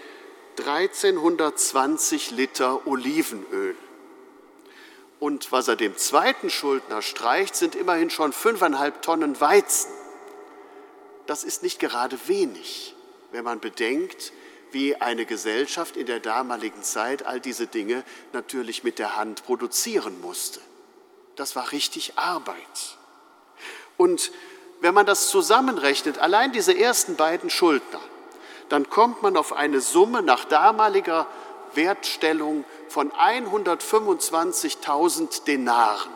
1320 0.59 2.31
Liter 2.31 2.87
Olivenöl. 2.87 3.77
Und 5.19 5.53
was 5.53 5.69
er 5.69 5.77
dem 5.77 5.99
zweiten 5.99 6.49
Schuldner 6.49 7.03
streicht, 7.03 7.55
sind 7.57 7.75
immerhin 7.75 8.09
schon 8.09 8.33
fünfeinhalb 8.33 9.03
Tonnen 9.03 9.39
Weizen. 9.39 9.91
Das 11.27 11.45
ist 11.45 11.63
nicht 11.63 11.79
gerade 11.79 12.19
wenig, 12.27 12.95
wenn 13.33 13.45
man 13.45 13.61
bedenkt, 13.61 14.33
wie 14.73 14.97
eine 14.97 15.27
Gesellschaft 15.27 15.99
in 15.99 16.07
der 16.07 16.21
damaligen 16.21 16.83
Zeit 16.83 17.27
all 17.27 17.41
diese 17.41 17.67
Dinge 17.67 18.03
natürlich 18.33 18.83
mit 18.83 18.99
der 18.99 19.17
Hand 19.17 19.45
produzieren 19.45 20.19
musste. 20.23 20.61
Das 21.37 21.55
war 21.55 21.71
richtig 21.73 22.17
Arbeit. 22.17 22.97
Und 23.99 24.33
wenn 24.81 24.95
man 24.95 25.07
das 25.07 25.29
zusammenrechnet, 25.29 26.19
allein 26.19 26.53
diese 26.53 26.77
ersten 26.77 27.15
beiden 27.17 27.51
Schuldner, 27.51 28.01
dann 28.69 28.89
kommt 28.89 29.23
man 29.23 29.37
auf 29.37 29.53
eine 29.53 29.81
Summe 29.81 30.23
nach 30.23 30.45
damaliger 30.45 31.27
Wertstellung 31.75 32.65
von 32.89 33.11
125.000 33.13 35.45
Denaren. 35.45 36.11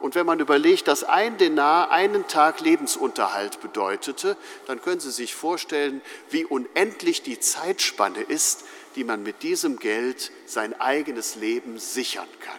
Und 0.00 0.14
wenn 0.16 0.26
man 0.26 0.40
überlegt, 0.40 0.88
dass 0.88 1.04
ein 1.04 1.38
Denar 1.38 1.92
einen 1.92 2.26
Tag 2.26 2.60
Lebensunterhalt 2.60 3.60
bedeutete, 3.60 4.36
dann 4.66 4.82
können 4.82 4.98
Sie 4.98 5.12
sich 5.12 5.32
vorstellen, 5.34 6.02
wie 6.28 6.44
unendlich 6.44 7.22
die 7.22 7.38
Zeitspanne 7.38 8.20
ist, 8.20 8.64
die 8.96 9.04
man 9.04 9.22
mit 9.22 9.44
diesem 9.44 9.78
Geld 9.78 10.32
sein 10.44 10.78
eigenes 10.80 11.36
Leben 11.36 11.78
sichern 11.78 12.26
kann. 12.40 12.58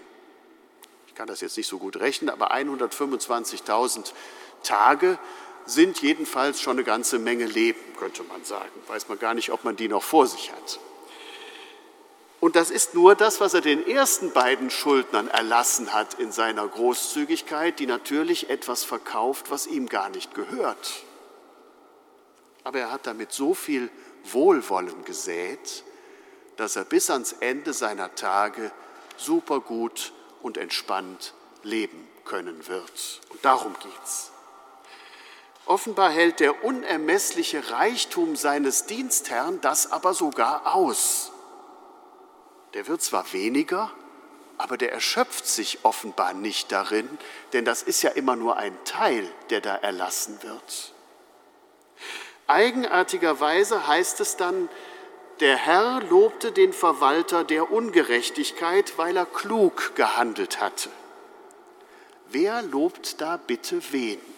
Ich 1.07 1.15
kann 1.15 1.27
das 1.27 1.41
jetzt 1.41 1.57
nicht 1.57 1.67
so 1.67 1.79
gut 1.79 1.97
rechnen, 1.97 2.29
aber 2.29 2.53
125.000 2.53 4.13
Tage 4.63 5.19
sind 5.65 6.01
jedenfalls 6.01 6.61
schon 6.61 6.77
eine 6.77 6.83
ganze 6.83 7.19
Menge 7.19 7.45
Leben, 7.45 7.79
könnte 7.97 8.23
man 8.23 8.43
sagen. 8.43 8.71
Weiß 8.87 9.07
man 9.07 9.19
gar 9.19 9.33
nicht, 9.33 9.51
ob 9.51 9.63
man 9.63 9.75
die 9.75 9.87
noch 9.87 10.03
vor 10.03 10.27
sich 10.27 10.51
hat. 10.51 10.79
Und 12.43 12.57
das 12.57 12.71
ist 12.71 12.93
nur 12.93 13.15
das, 13.15 13.39
was 13.39 13.53
er 13.53 13.61
den 13.61 13.87
ersten 13.87 14.33
beiden 14.33 14.69
Schuldnern 14.69 15.29
erlassen 15.29 15.93
hat 15.93 16.15
in 16.15 16.33
seiner 16.33 16.67
Großzügigkeit, 16.67 17.79
die 17.79 17.85
natürlich 17.85 18.49
etwas 18.49 18.83
verkauft, 18.83 19.49
was 19.49 19.65
ihm 19.65 19.87
gar 19.87 20.09
nicht 20.09 20.35
gehört. 20.35 21.03
Aber 22.65 22.79
er 22.79 22.91
hat 22.91 23.07
damit 23.07 23.31
so 23.31 23.53
viel 23.53 23.89
Wohlwollen 24.25 25.05
gesät, 25.05 25.85
dass 26.57 26.75
er 26.75 26.83
bis 26.83 27.09
ans 27.09 27.31
Ende 27.39 27.71
seiner 27.71 28.13
Tage 28.13 28.71
supergut 29.15 30.11
und 30.41 30.57
entspannt 30.57 31.33
leben 31.63 32.09
können 32.25 32.67
wird. 32.67 33.21
Und 33.29 33.45
darum 33.45 33.73
geht's. 33.81 34.32
Offenbar 35.65 36.11
hält 36.11 36.39
der 36.39 36.63
unermessliche 36.63 37.71
Reichtum 37.71 38.35
seines 38.35 38.85
Dienstherrn 38.85 39.61
das 39.61 39.91
aber 39.91 40.13
sogar 40.13 40.75
aus. 40.75 41.31
Der 42.73 42.87
wird 42.87 43.01
zwar 43.01 43.31
weniger, 43.31 43.91
aber 44.57 44.77
der 44.77 44.91
erschöpft 44.91 45.47
sich 45.47 45.79
offenbar 45.83 46.33
nicht 46.33 46.71
darin, 46.71 47.07
denn 47.53 47.65
das 47.65 47.81
ist 47.81 48.01
ja 48.01 48.09
immer 48.11 48.35
nur 48.35 48.57
ein 48.57 48.77
Teil, 48.83 49.29
der 49.49 49.61
da 49.61 49.75
erlassen 49.75 50.41
wird. 50.43 50.93
Eigenartigerweise 52.47 53.87
heißt 53.87 54.19
es 54.19 54.35
dann, 54.35 54.69
der 55.39 55.55
Herr 55.55 56.01
lobte 56.01 56.51
den 56.51 56.73
Verwalter 56.73 57.43
der 57.43 57.71
Ungerechtigkeit, 57.71 58.97
weil 58.97 59.17
er 59.17 59.25
klug 59.25 59.95
gehandelt 59.95 60.59
hatte. 60.59 60.89
Wer 62.27 62.61
lobt 62.61 63.21
da 63.21 63.37
bitte 63.37 63.81
wen? 63.91 64.32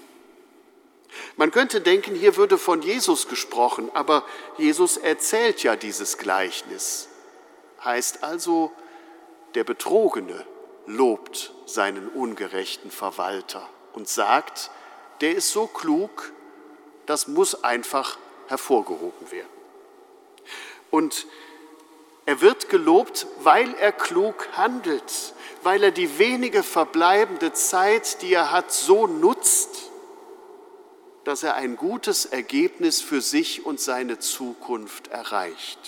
Man 1.38 1.52
könnte 1.52 1.82
denken, 1.82 2.16
hier 2.16 2.36
würde 2.38 2.58
von 2.58 2.82
Jesus 2.82 3.28
gesprochen, 3.28 3.90
aber 3.94 4.24
Jesus 4.58 4.98
erzählt 4.98 5.64
ja 5.64 5.76
dieses 5.76 6.18
Gleichnis. 6.18 7.10
Heißt 7.84 8.24
also, 8.24 8.72
der 9.54 9.64
Betrogene 9.64 10.46
lobt 10.86 11.54
seinen 11.66 12.10
ungerechten 12.10 12.92
Verwalter 12.92 13.68
und 13.94 14.08
sagt, 14.08 14.70
der 15.22 15.36
ist 15.36 15.52
so 15.52 15.68
klug, 15.68 16.32
das 17.06 17.28
muss 17.28 17.64
einfach 17.64 18.18
hervorgehoben 18.48 19.32
werden. 19.32 19.50
Und 20.92 21.26
er 22.26 22.42
wird 22.42 22.70
gelobt, 22.70 23.28
weil 23.40 23.74
er 23.76 23.92
klug 23.92 24.48
handelt, 24.54 25.34
weil 25.64 25.84
er 25.84 25.92
die 25.92 26.18
wenige 26.18 26.64
verbleibende 26.64 27.54
Zeit, 27.54 28.22
die 28.22 28.34
er 28.34 28.52
hat, 28.52 28.72
so 28.72 29.06
nutzt, 29.06 29.85
dass 31.26 31.44
er 31.44 31.56
ein 31.56 31.76
gutes 31.76 32.26
Ergebnis 32.26 33.02
für 33.02 33.20
sich 33.20 33.66
und 33.66 33.82
seine 33.82 34.20
Zukunft 34.20 35.08
erreicht. 35.10 35.80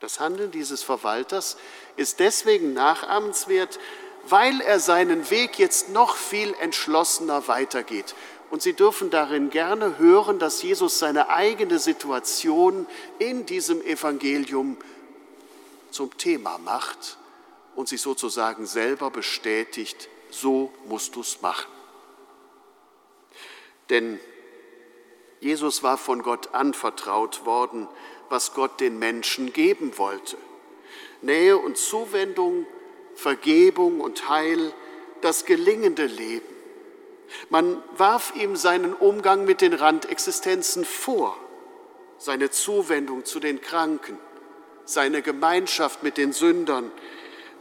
Das 0.00 0.20
Handeln 0.20 0.52
dieses 0.52 0.82
Verwalters 0.82 1.56
ist 1.96 2.20
deswegen 2.20 2.72
nachahmenswert, 2.72 3.78
weil 4.26 4.60
er 4.60 4.78
seinen 4.78 5.28
Weg 5.28 5.58
jetzt 5.58 5.90
noch 5.90 6.16
viel 6.16 6.54
entschlossener 6.60 7.48
weitergeht. 7.48 8.14
Und 8.50 8.62
Sie 8.62 8.74
dürfen 8.74 9.10
darin 9.10 9.50
gerne 9.50 9.98
hören, 9.98 10.38
dass 10.38 10.62
Jesus 10.62 11.00
seine 11.00 11.28
eigene 11.28 11.78
Situation 11.80 12.86
in 13.18 13.44
diesem 13.44 13.82
Evangelium 13.82 14.76
zum 15.90 16.16
Thema 16.16 16.58
macht 16.58 17.16
und 17.74 17.88
sich 17.88 18.00
sozusagen 18.00 18.66
selber 18.66 19.10
bestätigt, 19.10 20.08
so 20.30 20.72
musst 20.86 21.16
du 21.16 21.22
es 21.22 21.40
machen. 21.42 21.70
Denn 23.90 24.18
Jesus 25.40 25.82
war 25.82 25.98
von 25.98 26.22
Gott 26.22 26.54
anvertraut 26.54 27.44
worden, 27.44 27.86
was 28.30 28.54
Gott 28.54 28.80
den 28.80 28.98
Menschen 28.98 29.52
geben 29.52 29.98
wollte. 29.98 30.38
Nähe 31.20 31.58
und 31.58 31.76
Zuwendung, 31.76 32.66
Vergebung 33.14 34.00
und 34.00 34.28
Heil, 34.28 34.72
das 35.20 35.44
gelingende 35.44 36.06
Leben. 36.06 36.54
Man 37.50 37.82
warf 37.96 38.34
ihm 38.36 38.56
seinen 38.56 38.92
Umgang 38.92 39.44
mit 39.44 39.60
den 39.60 39.72
Randexistenzen 39.72 40.84
vor, 40.84 41.36
seine 42.18 42.50
Zuwendung 42.50 43.24
zu 43.24 43.40
den 43.40 43.60
Kranken, 43.60 44.18
seine 44.84 45.22
Gemeinschaft 45.22 46.02
mit 46.02 46.16
den 46.16 46.32
Sündern. 46.32 46.90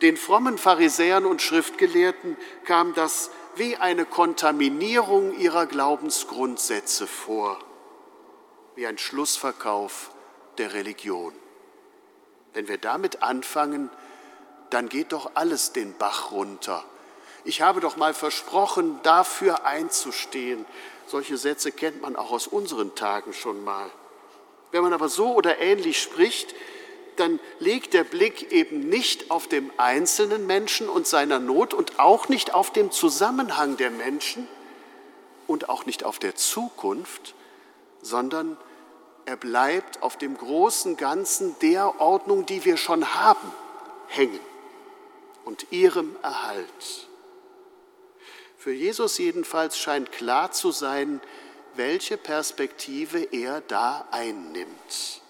Den 0.01 0.17
frommen 0.17 0.57
Pharisäern 0.57 1.25
und 1.25 1.41
Schriftgelehrten 1.41 2.37
kam 2.65 2.93
das 2.93 3.31
wie 3.55 3.77
eine 3.77 4.05
Kontaminierung 4.05 5.37
ihrer 5.37 5.65
Glaubensgrundsätze 5.65 7.07
vor, 7.07 7.59
wie 8.75 8.87
ein 8.87 8.97
Schlussverkauf 8.97 10.11
der 10.57 10.73
Religion. 10.73 11.33
Wenn 12.53 12.67
wir 12.67 12.77
damit 12.77 13.23
anfangen, 13.23 13.89
dann 14.69 14.89
geht 14.89 15.11
doch 15.11 15.31
alles 15.35 15.71
den 15.71 15.97
Bach 15.97 16.31
runter. 16.31 16.83
Ich 17.45 17.61
habe 17.61 17.79
doch 17.79 17.97
mal 17.97 18.13
versprochen, 18.13 18.99
dafür 19.03 19.65
einzustehen. 19.65 20.65
Solche 21.05 21.37
Sätze 21.37 21.71
kennt 21.71 22.01
man 22.01 22.15
auch 22.15 22.31
aus 22.31 22.47
unseren 22.47 22.95
Tagen 22.95 23.33
schon 23.33 23.63
mal. 23.63 23.89
Wenn 24.71 24.81
man 24.81 24.93
aber 24.93 25.09
so 25.09 25.33
oder 25.33 25.59
ähnlich 25.59 26.01
spricht, 26.01 26.55
dann 27.19 27.39
liegt 27.59 27.93
der 27.93 28.03
Blick 28.03 28.51
eben 28.51 28.89
nicht 28.89 29.31
auf 29.31 29.47
dem 29.47 29.71
einzelnen 29.77 30.47
Menschen 30.47 30.89
und 30.89 31.07
seiner 31.07 31.39
Not 31.39 31.73
und 31.73 31.99
auch 31.99 32.29
nicht 32.29 32.53
auf 32.53 32.71
dem 32.71 32.91
Zusammenhang 32.91 33.77
der 33.77 33.91
Menschen 33.91 34.47
und 35.47 35.69
auch 35.69 35.85
nicht 35.85 36.03
auf 36.03 36.19
der 36.19 36.35
Zukunft, 36.35 37.35
sondern 38.01 38.57
er 39.25 39.37
bleibt 39.37 40.01
auf 40.01 40.17
dem 40.17 40.37
großen 40.37 40.97
Ganzen 40.97 41.55
der 41.61 41.99
Ordnung, 42.01 42.45
die 42.45 42.65
wir 42.65 42.77
schon 42.77 43.13
haben, 43.15 43.51
hängen 44.07 44.39
und 45.45 45.71
ihrem 45.71 46.15
Erhalt. 46.21 47.07
Für 48.57 48.73
Jesus 48.73 49.17
jedenfalls 49.17 49.77
scheint 49.77 50.11
klar 50.11 50.51
zu 50.51 50.71
sein, 50.71 51.21
welche 51.75 52.17
Perspektive 52.17 53.19
er 53.31 53.61
da 53.61 54.07
einnimmt. 54.11 55.22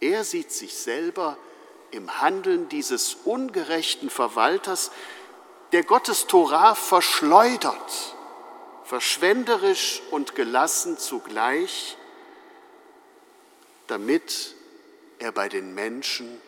Er 0.00 0.24
sieht 0.24 0.52
sich 0.52 0.74
selber 0.74 1.36
im 1.90 2.20
Handeln 2.20 2.68
dieses 2.68 3.14
ungerechten 3.24 4.10
Verwalters, 4.10 4.90
der 5.72 5.82
Gottes 5.82 6.26
Torah 6.26 6.74
verschleudert, 6.74 8.16
verschwenderisch 8.84 10.02
und 10.10 10.34
gelassen 10.34 10.98
zugleich, 10.98 11.96
damit 13.86 14.54
er 15.18 15.32
bei 15.32 15.48
den 15.48 15.74
Menschen 15.74 16.40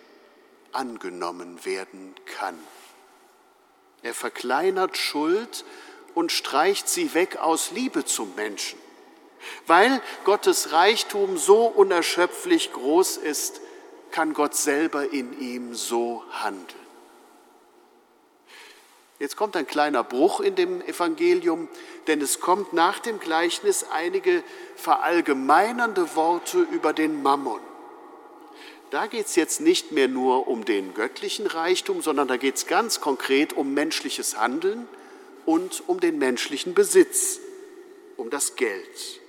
angenommen 0.72 1.64
werden 1.64 2.14
kann. 2.26 2.58
Er 4.02 4.14
verkleinert 4.14 4.96
Schuld 4.96 5.64
und 6.14 6.32
streicht 6.32 6.88
sie 6.88 7.12
weg 7.14 7.36
aus 7.36 7.72
Liebe 7.72 8.04
zum 8.04 8.34
Menschen. 8.34 8.78
Weil 9.66 10.00
Gottes 10.24 10.72
Reichtum 10.72 11.38
so 11.38 11.64
unerschöpflich 11.66 12.72
groß 12.72 13.16
ist, 13.16 13.60
kann 14.10 14.34
Gott 14.34 14.54
selber 14.54 15.12
in 15.12 15.40
ihm 15.40 15.74
so 15.74 16.24
handeln. 16.30 16.80
Jetzt 19.20 19.36
kommt 19.36 19.54
ein 19.54 19.66
kleiner 19.66 20.02
Bruch 20.02 20.40
in 20.40 20.54
dem 20.54 20.80
Evangelium, 20.80 21.68
denn 22.06 22.22
es 22.22 22.40
kommt 22.40 22.72
nach 22.72 22.98
dem 23.00 23.20
Gleichnis 23.20 23.84
einige 23.92 24.42
verallgemeinernde 24.76 26.16
Worte 26.16 26.60
über 26.72 26.94
den 26.94 27.22
Mammon. 27.22 27.60
Da 28.88 29.06
geht 29.06 29.26
es 29.26 29.36
jetzt 29.36 29.60
nicht 29.60 29.92
mehr 29.92 30.08
nur 30.08 30.48
um 30.48 30.64
den 30.64 30.94
göttlichen 30.94 31.46
Reichtum, 31.46 32.00
sondern 32.00 32.28
da 32.28 32.38
geht 32.38 32.56
es 32.56 32.66
ganz 32.66 33.00
konkret 33.02 33.52
um 33.52 33.74
menschliches 33.74 34.38
Handeln 34.38 34.88
und 35.44 35.84
um 35.86 36.00
den 36.00 36.18
menschlichen 36.18 36.72
Besitz, 36.72 37.40
um 38.16 38.30
das 38.30 38.56
Geld. 38.56 39.19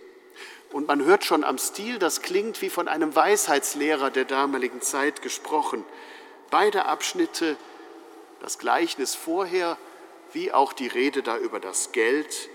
Und 0.72 0.88
man 0.88 1.04
hört 1.04 1.26
schon 1.26 1.44
am 1.44 1.58
Stil, 1.58 2.00
das 2.00 2.22
klingt 2.22 2.62
wie 2.62 2.70
von 2.70 2.88
einem 2.88 3.14
Weisheitslehrer 3.16 4.10
der 4.10 4.26
damaligen 4.26 4.82
Zeit 4.82 5.22
gesprochen. 5.22 5.84
Beide 6.50 6.86
Abschnitte, 6.86 7.58
das 8.40 8.58
Gleichnis 8.58 9.16
vorher 9.16 9.78
wie 10.34 10.54
auch 10.54 10.72
die 10.72 10.88
Rede 10.88 11.24
da 11.24 11.38
über 11.38 11.60
das 11.60 11.92
Geld, 11.92 12.50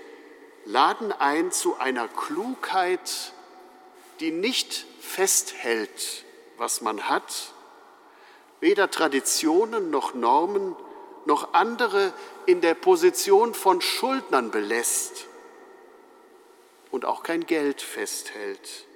laden 0.65 1.13
ein 1.13 1.53
zu 1.53 1.77
einer 1.79 2.09
Klugheit, 2.09 3.33
die 4.21 4.31
nicht 4.31 4.87
festhält, 5.01 6.25
was 6.57 6.81
man 6.81 7.09
hat, 7.09 7.53
weder 8.61 8.91
Traditionen 8.91 9.91
noch 9.91 10.15
Normen 10.15 10.75
noch 11.27 11.53
andere 11.53 12.13
in 12.47 12.61
der 12.63 12.75
Position 12.75 13.53
von 13.53 13.83
Schuldnern 13.83 14.51
belässt 14.51 15.27
und 16.91 17.05
auch 17.05 17.23
kein 17.23 17.47
Geld 17.47 17.83
festhält, 17.83 18.87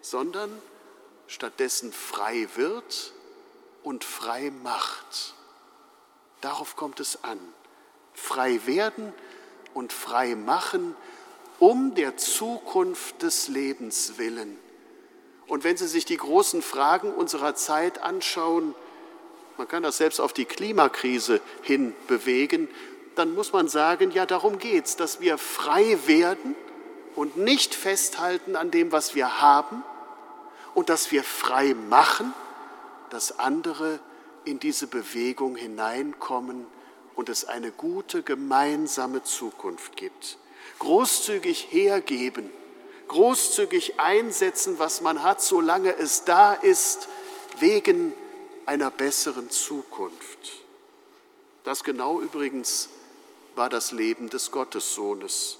sondern 0.00 0.50
stattdessen 1.26 1.92
frei 1.92 2.48
wird 2.54 3.12
und 3.82 4.04
frei 4.04 4.52
macht. 4.62 5.34
Darauf 6.40 6.76
kommt 6.76 7.00
es 7.00 7.24
an. 7.24 7.38
Frei 8.14 8.60
werden 8.66 9.12
und 9.74 9.92
frei 9.92 10.34
machen, 10.34 10.96
um 11.58 11.94
der 11.94 12.16
Zukunft 12.16 13.22
des 13.22 13.48
Lebens 13.48 14.18
willen. 14.18 14.58
Und 15.46 15.64
wenn 15.64 15.76
Sie 15.76 15.88
sich 15.88 16.04
die 16.04 16.16
großen 16.16 16.62
Fragen 16.62 17.12
unserer 17.12 17.54
Zeit 17.54 18.00
anschauen, 18.02 18.74
man 19.56 19.66
kann 19.66 19.82
das 19.82 19.96
selbst 19.96 20.20
auf 20.20 20.32
die 20.32 20.44
Klimakrise 20.44 21.40
hin 21.62 21.94
bewegen, 22.06 22.68
dann 23.16 23.34
muss 23.34 23.52
man 23.52 23.68
sagen, 23.68 24.12
ja, 24.12 24.26
darum 24.26 24.58
geht 24.58 24.86
es, 24.86 24.96
dass 24.96 25.20
wir 25.20 25.38
frei 25.38 25.98
werden 26.06 26.54
und 27.18 27.36
nicht 27.36 27.74
festhalten 27.74 28.54
an 28.54 28.70
dem, 28.70 28.92
was 28.92 29.16
wir 29.16 29.40
haben 29.40 29.82
und 30.74 30.88
dass 30.88 31.10
wir 31.10 31.24
frei 31.24 31.74
machen, 31.74 32.32
dass 33.10 33.40
andere 33.40 33.98
in 34.44 34.60
diese 34.60 34.86
Bewegung 34.86 35.56
hineinkommen 35.56 36.64
und 37.16 37.28
es 37.28 37.44
eine 37.44 37.72
gute 37.72 38.22
gemeinsame 38.22 39.24
Zukunft 39.24 39.96
gibt. 39.96 40.38
Großzügig 40.78 41.66
hergeben, 41.72 42.48
großzügig 43.08 43.98
einsetzen, 43.98 44.78
was 44.78 45.00
man 45.00 45.24
hat, 45.24 45.42
solange 45.42 45.96
es 45.96 46.22
da 46.22 46.52
ist, 46.52 47.08
wegen 47.58 48.12
einer 48.64 48.92
besseren 48.92 49.50
Zukunft. 49.50 50.38
Das 51.64 51.82
genau 51.82 52.20
übrigens 52.20 52.88
war 53.56 53.68
das 53.68 53.90
Leben 53.90 54.30
des 54.30 54.52
Gottessohnes 54.52 55.58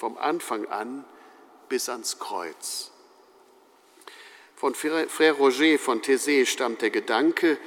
vom 0.00 0.16
Anfang 0.16 0.66
an 0.68 1.04
bis 1.68 1.90
ans 1.90 2.18
Kreuz. 2.18 2.90
Von 4.56 4.74
Frère 4.74 5.32
Roger 5.32 5.78
von 5.78 6.00
Thésée 6.00 6.46
stammt 6.46 6.80
der 6.80 6.88
Gedanke, 6.88 7.58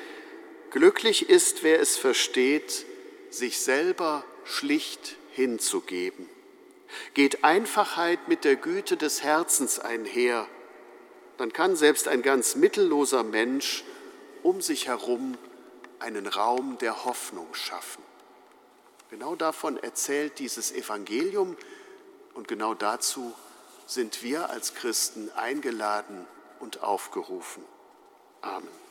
glücklich 0.72 1.30
ist, 1.30 1.62
wer 1.62 1.80
es 1.80 1.96
versteht, 1.96 2.88
sich 3.30 3.60
selber 3.60 4.26
schlicht 4.46 5.16
hinzugeben. 5.30 6.28
Geht 7.14 7.44
Einfachheit 7.44 8.28
mit 8.28 8.46
der 8.46 8.56
Güte 8.56 8.98
des 8.98 9.22
Herzens 9.22 9.78
einher, 9.78 10.48
dann 11.38 11.54
kann 11.54 11.76
selbst 11.76 12.08
ein 12.08 12.24
ganz 12.24 12.56
mittelloser 12.56 13.24
Mensch 13.24 13.84
um 14.42 14.60
sich 14.60 14.88
herum 14.88 15.38
einen 16.00 16.26
Raum 16.26 16.80
der 16.80 17.06
Hoffnung 17.06 17.54
schaffen. 17.54 18.04
Genau 19.12 19.36
davon 19.36 19.78
erzählt 19.78 20.40
dieses 20.40 20.72
Evangelium 20.72 21.56
und 22.34 22.48
genau 22.48 22.74
dazu 22.74 23.34
sind 23.86 24.24
wir 24.24 24.50
als 24.50 24.74
Christen 24.76 25.30
eingeladen 25.36 26.26
und 26.60 26.84
aufgerufen. 26.84 27.64
Amen. 28.42 28.83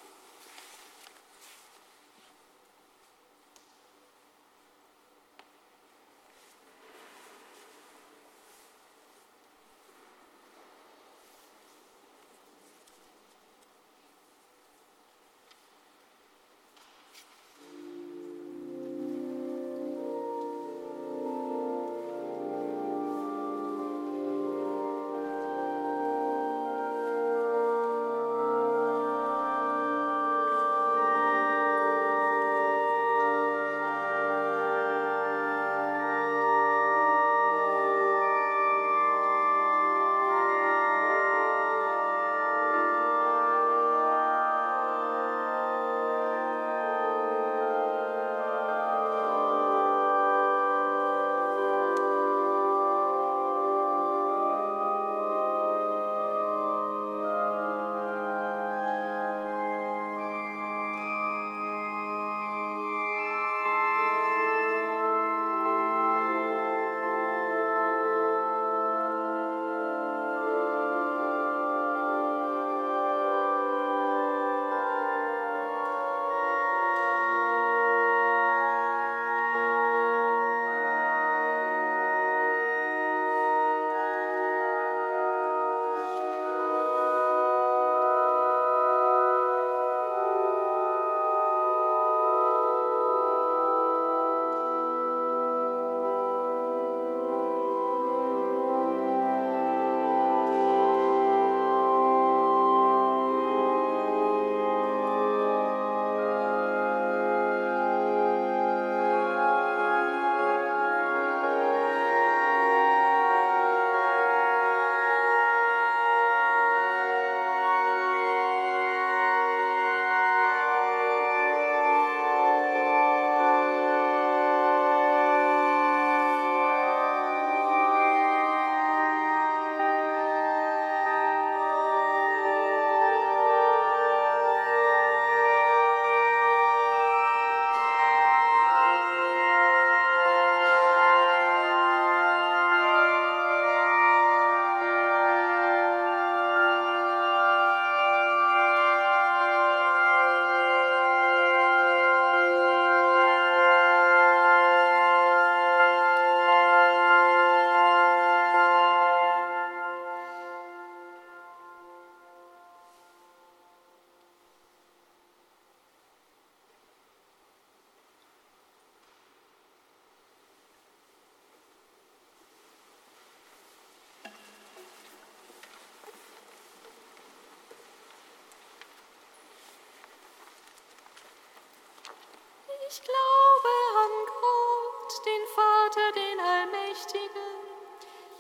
Ich 182.95 183.01
glaube 183.01 183.73
an 184.05 184.15
Gott, 184.27 185.25
den 185.25 185.47
Vater, 185.55 186.13
den 186.13 186.39
Allmächtigen, 186.41 187.57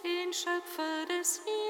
den 0.04 0.30
Schöpfer 0.30 1.06
des 1.06 1.40
Himmels 1.42 1.61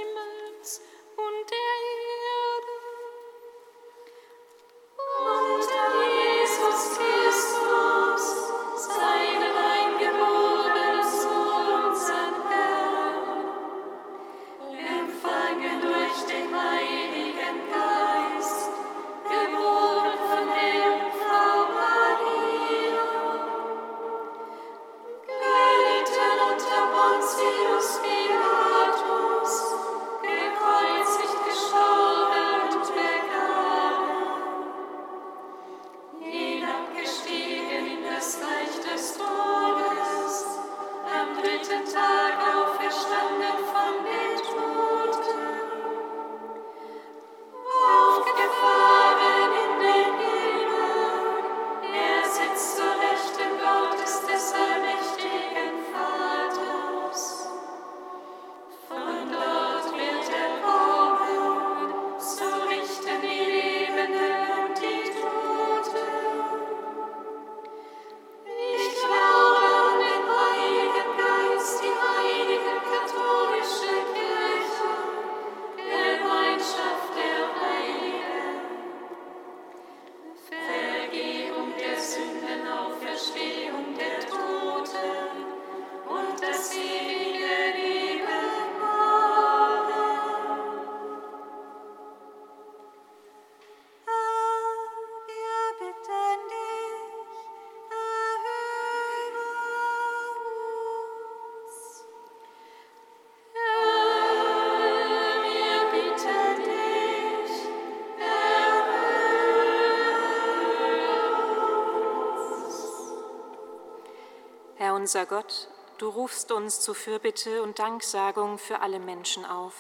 unser 115.03 115.27
Gott, 115.27 115.67
du 115.99 116.09
rufst 116.09 116.53
uns 116.53 116.81
zu 116.81 116.95
Fürbitte 116.95 117.65
und 117.65 117.81
Danksagung 117.81 118.57
für 118.57 118.83
alle 118.83 119.01
Menschen 119.01 119.45
auf. 119.45 119.75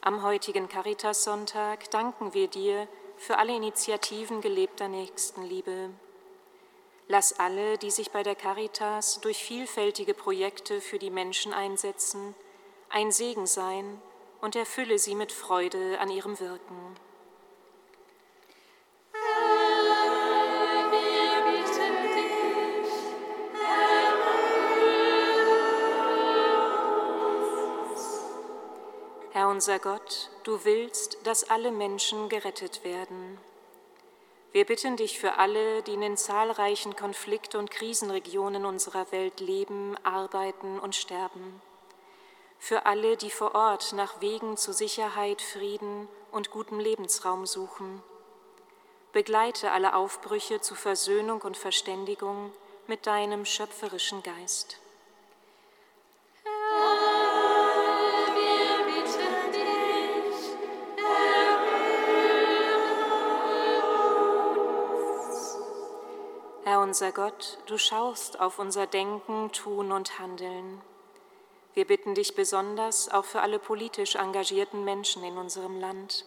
Am 0.00 0.22
heutigen 0.22 0.66
Caritas-Sonntag 0.66 1.90
danken 1.90 2.32
wir 2.32 2.48
dir 2.48 2.88
für 3.18 3.36
alle 3.36 3.54
Initiativen 3.54 4.40
gelebter 4.40 4.88
Nächstenliebe. 4.88 5.90
Lass 7.06 7.38
alle, 7.38 7.76
die 7.76 7.90
sich 7.90 8.10
bei 8.10 8.22
der 8.22 8.34
Caritas 8.34 9.20
durch 9.20 9.44
vielfältige 9.44 10.14
Projekte 10.14 10.80
für 10.80 10.98
die 10.98 11.10
Menschen 11.10 11.52
einsetzen, 11.52 12.34
ein 12.88 13.12
Segen 13.12 13.44
sein 13.44 14.00
und 14.40 14.56
erfülle 14.56 14.98
sie 14.98 15.16
mit 15.16 15.32
Freude 15.32 16.00
an 16.00 16.08
ihrem 16.08 16.40
Wirken. 16.40 16.87
Unser 29.58 29.80
Gott, 29.80 30.30
du 30.44 30.64
willst, 30.64 31.18
dass 31.24 31.50
alle 31.50 31.72
Menschen 31.72 32.28
gerettet 32.28 32.84
werden. 32.84 33.40
Wir 34.52 34.64
bitten 34.64 34.96
dich 34.96 35.18
für 35.18 35.36
alle, 35.38 35.82
die 35.82 35.94
in 35.94 36.00
den 36.00 36.16
zahlreichen 36.16 36.94
Konflikt- 36.94 37.56
und 37.56 37.68
Krisenregionen 37.68 38.64
unserer 38.64 39.10
Welt 39.10 39.40
leben, 39.40 39.96
arbeiten 40.04 40.78
und 40.78 40.94
sterben. 40.94 41.60
Für 42.60 42.86
alle, 42.86 43.16
die 43.16 43.32
vor 43.32 43.56
Ort 43.56 43.94
nach 43.94 44.20
Wegen 44.20 44.56
zu 44.56 44.72
Sicherheit, 44.72 45.42
Frieden 45.42 46.06
und 46.30 46.52
gutem 46.52 46.78
Lebensraum 46.78 47.44
suchen. 47.44 48.00
Begleite 49.10 49.72
alle 49.72 49.96
Aufbrüche 49.96 50.60
zu 50.60 50.76
Versöhnung 50.76 51.40
und 51.40 51.56
Verständigung 51.56 52.52
mit 52.86 53.08
deinem 53.08 53.44
schöpferischen 53.44 54.22
Geist. 54.22 54.78
Herr 66.68 66.80
unser 66.80 67.12
Gott, 67.12 67.56
du 67.64 67.78
schaust 67.78 68.40
auf 68.40 68.58
unser 68.58 68.86
Denken, 68.86 69.50
Tun 69.52 69.90
und 69.90 70.18
Handeln. 70.18 70.82
Wir 71.72 71.86
bitten 71.86 72.14
dich 72.14 72.34
besonders 72.34 73.08
auch 73.08 73.24
für 73.24 73.40
alle 73.40 73.58
politisch 73.58 74.16
engagierten 74.16 74.84
Menschen 74.84 75.24
in 75.24 75.38
unserem 75.38 75.80
Land. 75.80 76.26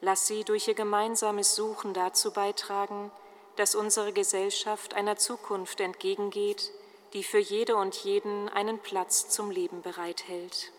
Lass 0.00 0.26
sie 0.26 0.42
durch 0.42 0.66
ihr 0.66 0.74
gemeinsames 0.74 1.54
Suchen 1.54 1.94
dazu 1.94 2.32
beitragen, 2.32 3.12
dass 3.54 3.76
unsere 3.76 4.12
Gesellschaft 4.12 4.94
einer 4.94 5.18
Zukunft 5.18 5.78
entgegengeht, 5.78 6.72
die 7.12 7.22
für 7.22 7.38
jede 7.38 7.76
und 7.76 7.94
jeden 7.94 8.48
einen 8.48 8.80
Platz 8.80 9.28
zum 9.28 9.52
Leben 9.52 9.82
bereithält. 9.82 10.72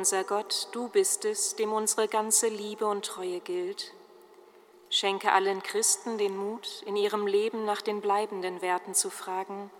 Unser 0.00 0.24
Gott, 0.24 0.68
du 0.72 0.88
bist 0.88 1.26
es, 1.26 1.56
dem 1.56 1.74
unsere 1.74 2.08
ganze 2.08 2.48
Liebe 2.48 2.86
und 2.86 3.04
Treue 3.04 3.40
gilt. 3.40 3.92
Schenke 4.88 5.30
allen 5.30 5.62
Christen 5.62 6.16
den 6.16 6.38
Mut, 6.38 6.82
in 6.86 6.96
ihrem 6.96 7.26
Leben 7.26 7.66
nach 7.66 7.82
den 7.82 8.00
bleibenden 8.00 8.62
Werten 8.62 8.94
zu 8.94 9.10
fragen 9.10 9.70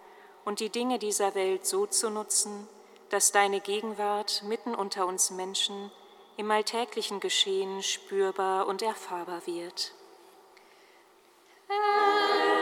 und 0.44 0.60
die 0.60 0.68
Dinge 0.68 0.98
dieser 0.98 1.34
Welt 1.34 1.64
so 1.64 1.86
zu 1.86 2.10
nutzen, 2.10 2.68
dass 3.08 3.32
deine 3.32 3.60
Gegenwart 3.60 4.42
mitten 4.42 4.74
unter 4.74 5.06
uns 5.06 5.30
Menschen 5.30 5.90
im 6.36 6.50
alltäglichen 6.50 7.20
Geschehen 7.20 7.82
spürbar 7.82 8.66
und 8.66 8.82
erfahrbar 8.82 9.46
wird. 9.46 9.94
Wird 11.66 12.59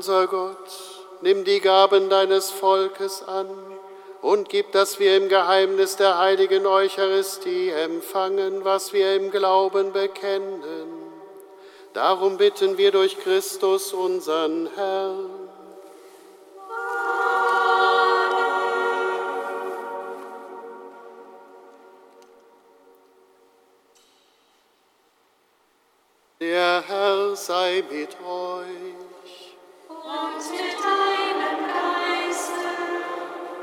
unser 0.00 0.28
Gott, 0.28 0.56
nimm 1.20 1.44
die 1.44 1.60
Gaben 1.60 2.08
deines 2.08 2.48
Volkes 2.50 3.22
an 3.22 3.50
und 4.22 4.48
gib, 4.48 4.72
dass 4.72 4.98
wir 4.98 5.14
im 5.14 5.28
Geheimnis 5.28 5.96
der 5.96 6.16
heiligen 6.16 6.64
Eucharistie 6.64 7.68
empfangen, 7.68 8.64
was 8.64 8.94
wir 8.94 9.14
im 9.14 9.30
Glauben 9.30 9.92
bekennen. 9.92 10.88
Darum 11.92 12.38
bitten 12.38 12.78
wir 12.78 12.92
durch 12.92 13.18
Christus, 13.18 13.92
unseren 13.92 14.70
Herrn. 14.74 15.28
Der 26.40 26.82
Herr 26.88 27.36
sei 27.36 27.84
mit 27.90 28.16
euch. 28.26 29.10
Und 30.10 30.42
mit 30.50 30.76
deinem 30.82 31.60
Geiste. 31.70 32.70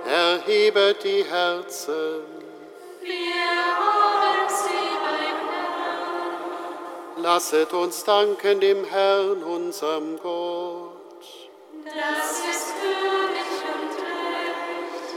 Erhebet 0.09 1.03
die 1.03 1.23
Herzen. 1.25 2.21
Wir 3.01 3.65
haben 3.81 4.47
sie 4.47 4.87
beim 5.03 5.39
Herrn. 5.51 7.23
Lasset 7.23 7.73
uns 7.73 8.03
danken 8.05 8.61
dem 8.61 8.85
Herrn, 8.85 9.43
unserem 9.43 10.17
Gott. 10.21 10.97
Das 11.83 12.39
ist 12.49 12.73
würdig 12.81 13.49
und 13.73 13.91
recht. 14.05 15.15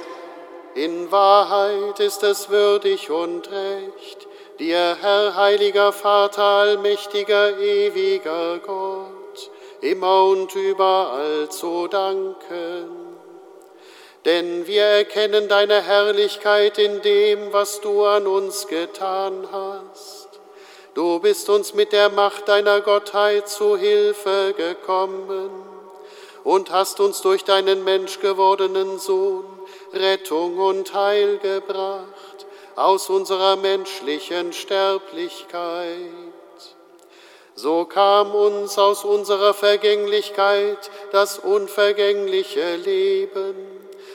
In 0.75 1.13
Wahrheit 1.13 2.01
ist 2.01 2.25
es 2.25 2.49
würdig 2.49 3.09
und 3.11 3.49
recht, 3.51 4.27
dir, 4.59 4.97
Herr, 5.01 5.37
heiliger 5.37 5.93
Vater, 5.93 6.43
allmächtiger, 6.43 7.57
ewiger 7.59 8.59
Gott, 8.59 9.10
immer 9.81 10.25
und 10.25 10.55
überall 10.55 11.49
zu 11.49 11.89
danken. 11.89 13.11
Denn 14.25 14.67
wir 14.67 14.83
erkennen 14.83 15.49
deine 15.49 15.83
Herrlichkeit 15.83 16.79
in 16.79 17.01
dem, 17.03 17.53
was 17.53 17.81
du 17.81 18.05
an 18.05 18.27
uns 18.27 18.67
getan 18.67 19.49
hast. 19.51 20.29
Du 20.95 21.21
bist 21.21 21.49
uns 21.49 21.73
mit 21.73 21.93
der 21.93 22.11
Macht 22.11 22.49
deiner 22.49 22.81
Gottheit 22.81 23.49
zu 23.49 23.77
Hilfe 23.77 24.55
gekommen 24.57 25.51
und 26.45 26.71
hast 26.71 27.01
uns 27.01 27.23
durch 27.23 27.45
deinen 27.45 27.85
menschgewordenen 27.85 28.99
Sohn 28.99 29.45
Rettung 29.93 30.59
und 30.59 30.93
Heil 30.95 31.39
gebracht 31.39 32.47
aus 32.77 33.09
unserer 33.11 33.57
menschlichen 33.57 34.53
Sterblichkeit. 34.53 36.30
So 37.61 37.85
kam 37.85 38.35
uns 38.35 38.79
aus 38.79 39.05
unserer 39.05 39.53
Vergänglichkeit 39.53 40.91
das 41.13 41.39
unvergängliche 41.39 42.77
Leben 42.77 43.55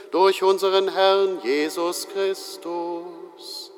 durch 0.10 0.42
unseren 0.42 0.92
Herrn 0.92 1.40
Jesus 1.44 2.08
Christus. 2.08 3.72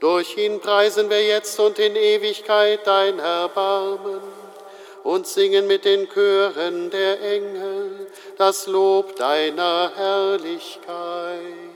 Durch 0.00 0.36
ihn 0.36 0.58
preisen 0.58 1.08
wir 1.08 1.24
jetzt 1.24 1.60
und 1.60 1.78
in 1.78 1.94
Ewigkeit 1.94 2.84
dein 2.84 3.20
Erbarmen 3.20 4.22
und 5.04 5.28
singen 5.28 5.68
mit 5.68 5.84
den 5.84 6.08
Chören 6.08 6.90
der 6.90 7.22
Engel 7.22 8.08
das 8.38 8.66
Lob 8.66 9.14
deiner 9.14 9.92
Herrlichkeit. 9.94 11.71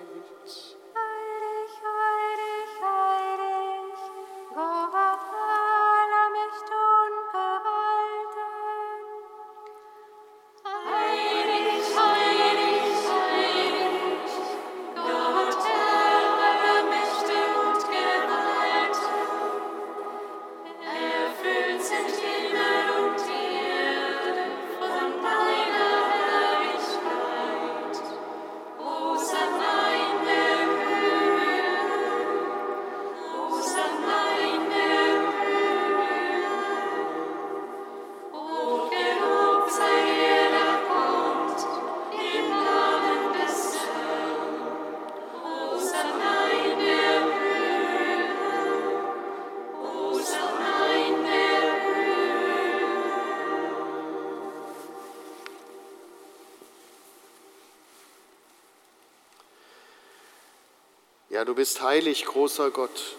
Ja, 61.36 61.44
du 61.44 61.54
bist 61.54 61.82
heilig, 61.82 62.24
großer 62.24 62.70
Gott, 62.70 63.14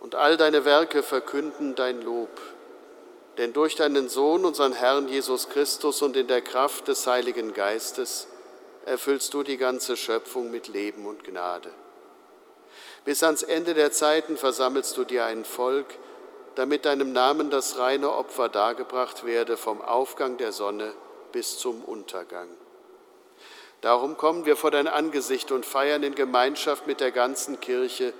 und 0.00 0.14
all 0.14 0.38
deine 0.38 0.64
Werke 0.64 1.02
verkünden 1.02 1.74
dein 1.74 2.00
Lob. 2.00 2.30
Denn 3.36 3.52
durch 3.52 3.76
deinen 3.76 4.08
Sohn, 4.08 4.46
unseren 4.46 4.72
Herrn 4.72 5.06
Jesus 5.08 5.50
Christus 5.50 6.00
und 6.00 6.16
in 6.16 6.28
der 6.28 6.40
Kraft 6.40 6.88
des 6.88 7.06
Heiligen 7.06 7.52
Geistes 7.52 8.26
erfüllst 8.86 9.34
du 9.34 9.42
die 9.42 9.58
ganze 9.58 9.98
Schöpfung 9.98 10.50
mit 10.50 10.68
Leben 10.68 11.04
und 11.04 11.24
Gnade. 11.24 11.68
Bis 13.04 13.22
ans 13.22 13.42
Ende 13.42 13.74
der 13.74 13.92
Zeiten 13.92 14.38
versammelst 14.38 14.96
du 14.96 15.04
dir 15.04 15.26
ein 15.26 15.44
Volk, 15.44 15.98
damit 16.54 16.86
deinem 16.86 17.12
Namen 17.12 17.50
das 17.50 17.76
reine 17.76 18.12
Opfer 18.12 18.48
dargebracht 18.48 19.26
werde 19.26 19.58
vom 19.58 19.82
Aufgang 19.82 20.38
der 20.38 20.52
Sonne 20.52 20.94
bis 21.32 21.58
zum 21.58 21.84
Untergang. 21.84 22.48
Darum 23.84 24.16
kommen 24.16 24.46
wir 24.46 24.56
vor 24.56 24.70
dein 24.70 24.88
Angesicht 24.88 25.52
und 25.52 25.66
feiern 25.66 26.02
in 26.04 26.14
Gemeinschaft 26.14 26.86
mit 26.86 27.00
der 27.00 27.12
ganzen 27.12 27.60
Kirche 27.60 28.14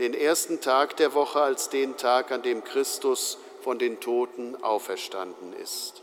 den 0.00 0.12
ersten 0.12 0.60
Tag 0.60 0.96
der 0.96 1.14
Woche 1.14 1.40
als 1.40 1.68
den 1.68 1.96
Tag, 1.96 2.32
an 2.32 2.42
dem 2.42 2.64
Christus 2.64 3.38
von 3.62 3.78
den 3.78 4.00
Toten 4.00 4.56
auferstanden 4.60 5.52
ist. 5.52 6.02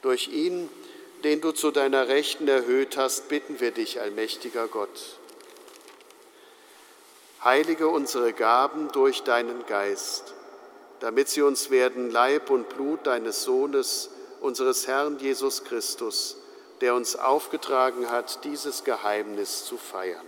Durch 0.00 0.28
ihn, 0.28 0.70
den 1.24 1.42
du 1.42 1.52
zu 1.52 1.70
deiner 1.70 2.08
Rechten 2.08 2.48
erhöht 2.48 2.96
hast, 2.96 3.28
bitten 3.28 3.60
wir 3.60 3.70
dich, 3.70 4.00
allmächtiger 4.00 4.66
Gott. 4.66 5.18
Heilige 7.44 7.88
unsere 7.88 8.32
Gaben 8.32 8.88
durch 8.92 9.24
deinen 9.24 9.66
Geist, 9.66 10.32
damit 11.00 11.28
sie 11.28 11.42
uns 11.42 11.68
werden 11.68 12.10
Leib 12.10 12.48
und 12.48 12.70
Blut 12.70 13.06
deines 13.06 13.42
Sohnes, 13.42 14.08
unseres 14.40 14.86
Herrn 14.86 15.18
Jesus 15.18 15.64
Christus, 15.64 16.38
der 16.80 16.94
uns 16.94 17.16
aufgetragen 17.16 18.10
hat, 18.10 18.44
dieses 18.44 18.84
Geheimnis 18.84 19.64
zu 19.64 19.76
feiern. 19.76 20.26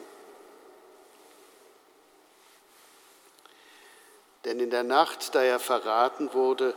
Denn 4.44 4.60
in 4.60 4.70
der 4.70 4.84
Nacht, 4.84 5.34
da 5.34 5.42
er 5.42 5.58
verraten 5.58 6.32
wurde, 6.32 6.74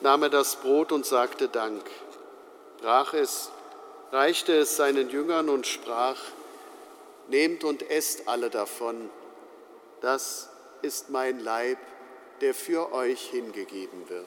nahm 0.00 0.24
er 0.24 0.30
das 0.30 0.56
Brot 0.56 0.90
und 0.90 1.06
sagte 1.06 1.48
Dank, 1.48 1.84
brach 2.80 3.14
es, 3.14 3.50
reichte 4.10 4.56
es 4.56 4.76
seinen 4.76 5.10
Jüngern 5.10 5.48
und 5.48 5.66
sprach, 5.66 6.18
Nehmt 7.28 7.62
und 7.62 7.88
esst 7.90 8.26
alle 8.26 8.48
davon, 8.48 9.10
das 10.00 10.48
ist 10.80 11.10
mein 11.10 11.40
Leib, 11.40 11.78
der 12.40 12.54
für 12.54 12.92
euch 12.92 13.20
hingegeben 13.28 14.08
wird. 14.08 14.26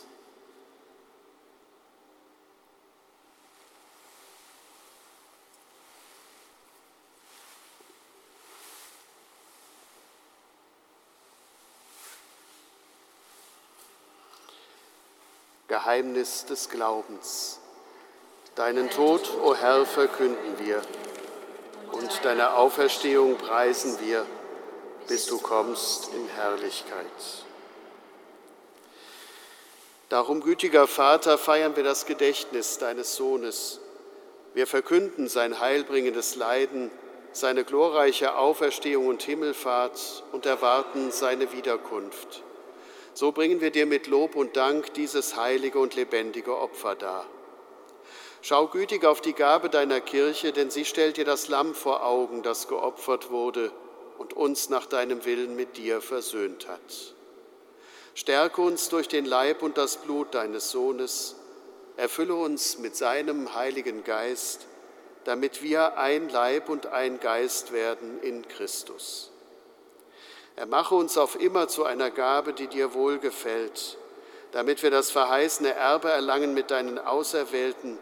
Geheimnis 15.71 16.43
des 16.43 16.69
Glaubens. 16.69 17.61
Deinen 18.55 18.89
Tod, 18.89 19.21
o 19.41 19.55
Herr, 19.55 19.85
verkünden 19.85 20.59
wir 20.59 20.81
und 21.93 22.25
deine 22.25 22.55
Auferstehung 22.55 23.37
preisen 23.37 23.97
wir, 24.01 24.25
bis 25.07 25.27
du 25.27 25.39
kommst 25.39 26.13
in 26.13 26.27
Herrlichkeit. 26.27 27.05
Darum, 30.09 30.41
gütiger 30.41 30.87
Vater, 30.87 31.37
feiern 31.37 31.73
wir 31.77 31.85
das 31.85 32.05
Gedächtnis 32.05 32.77
deines 32.77 33.15
Sohnes. 33.15 33.79
Wir 34.53 34.67
verkünden 34.67 35.29
sein 35.29 35.61
heilbringendes 35.61 36.35
Leiden, 36.35 36.91
seine 37.31 37.63
glorreiche 37.63 38.35
Auferstehung 38.35 39.07
und 39.07 39.23
Himmelfahrt 39.23 40.25
und 40.33 40.45
erwarten 40.45 41.11
seine 41.11 41.53
Wiederkunft. 41.53 42.43
So 43.13 43.31
bringen 43.31 43.61
wir 43.61 43.71
dir 43.71 43.85
mit 43.85 44.07
Lob 44.07 44.35
und 44.35 44.55
Dank 44.55 44.93
dieses 44.93 45.35
heilige 45.35 45.79
und 45.79 45.95
lebendige 45.95 46.57
Opfer 46.57 46.95
dar. 46.95 47.25
Schau 48.41 48.67
gütig 48.67 49.05
auf 49.05 49.21
die 49.21 49.33
Gabe 49.33 49.69
deiner 49.69 50.01
Kirche, 50.01 50.51
denn 50.51 50.71
sie 50.71 50.85
stellt 50.85 51.17
dir 51.17 51.25
das 51.25 51.47
Lamm 51.47 51.75
vor 51.75 52.05
Augen, 52.05 52.41
das 52.41 52.67
geopfert 52.67 53.29
wurde 53.29 53.71
und 54.17 54.33
uns 54.33 54.69
nach 54.69 54.87
deinem 54.87 55.25
Willen 55.25 55.55
mit 55.55 55.77
dir 55.77 56.01
versöhnt 56.01 56.67
hat. 56.67 57.15
Stärke 58.15 58.61
uns 58.61 58.89
durch 58.89 59.07
den 59.07 59.25
Leib 59.25 59.61
und 59.61 59.77
das 59.77 59.97
Blut 59.97 60.33
deines 60.33 60.71
Sohnes, 60.71 61.35
erfülle 61.97 62.35
uns 62.35 62.79
mit 62.79 62.95
seinem 62.95 63.53
Heiligen 63.53 64.03
Geist, 64.03 64.65
damit 65.23 65.61
wir 65.61 65.97
ein 65.97 66.29
Leib 66.29 66.67
und 66.69 66.87
ein 66.87 67.19
Geist 67.19 67.71
werden 67.71 68.19
in 68.21 68.47
Christus. 68.47 69.31
Er 70.55 70.65
mache 70.65 70.95
uns 70.95 71.17
auf 71.17 71.39
immer 71.39 71.67
zu 71.67 71.85
einer 71.85 72.11
Gabe, 72.11 72.53
die 72.53 72.67
dir 72.67 72.93
wohlgefällt, 72.93 73.97
damit 74.51 74.83
wir 74.83 74.91
das 74.91 75.09
verheißene 75.11 75.73
Erbe 75.73 76.09
erlangen 76.09 76.53
mit 76.53 76.71
deinen 76.71 76.99
Auserwählten, 76.99 77.97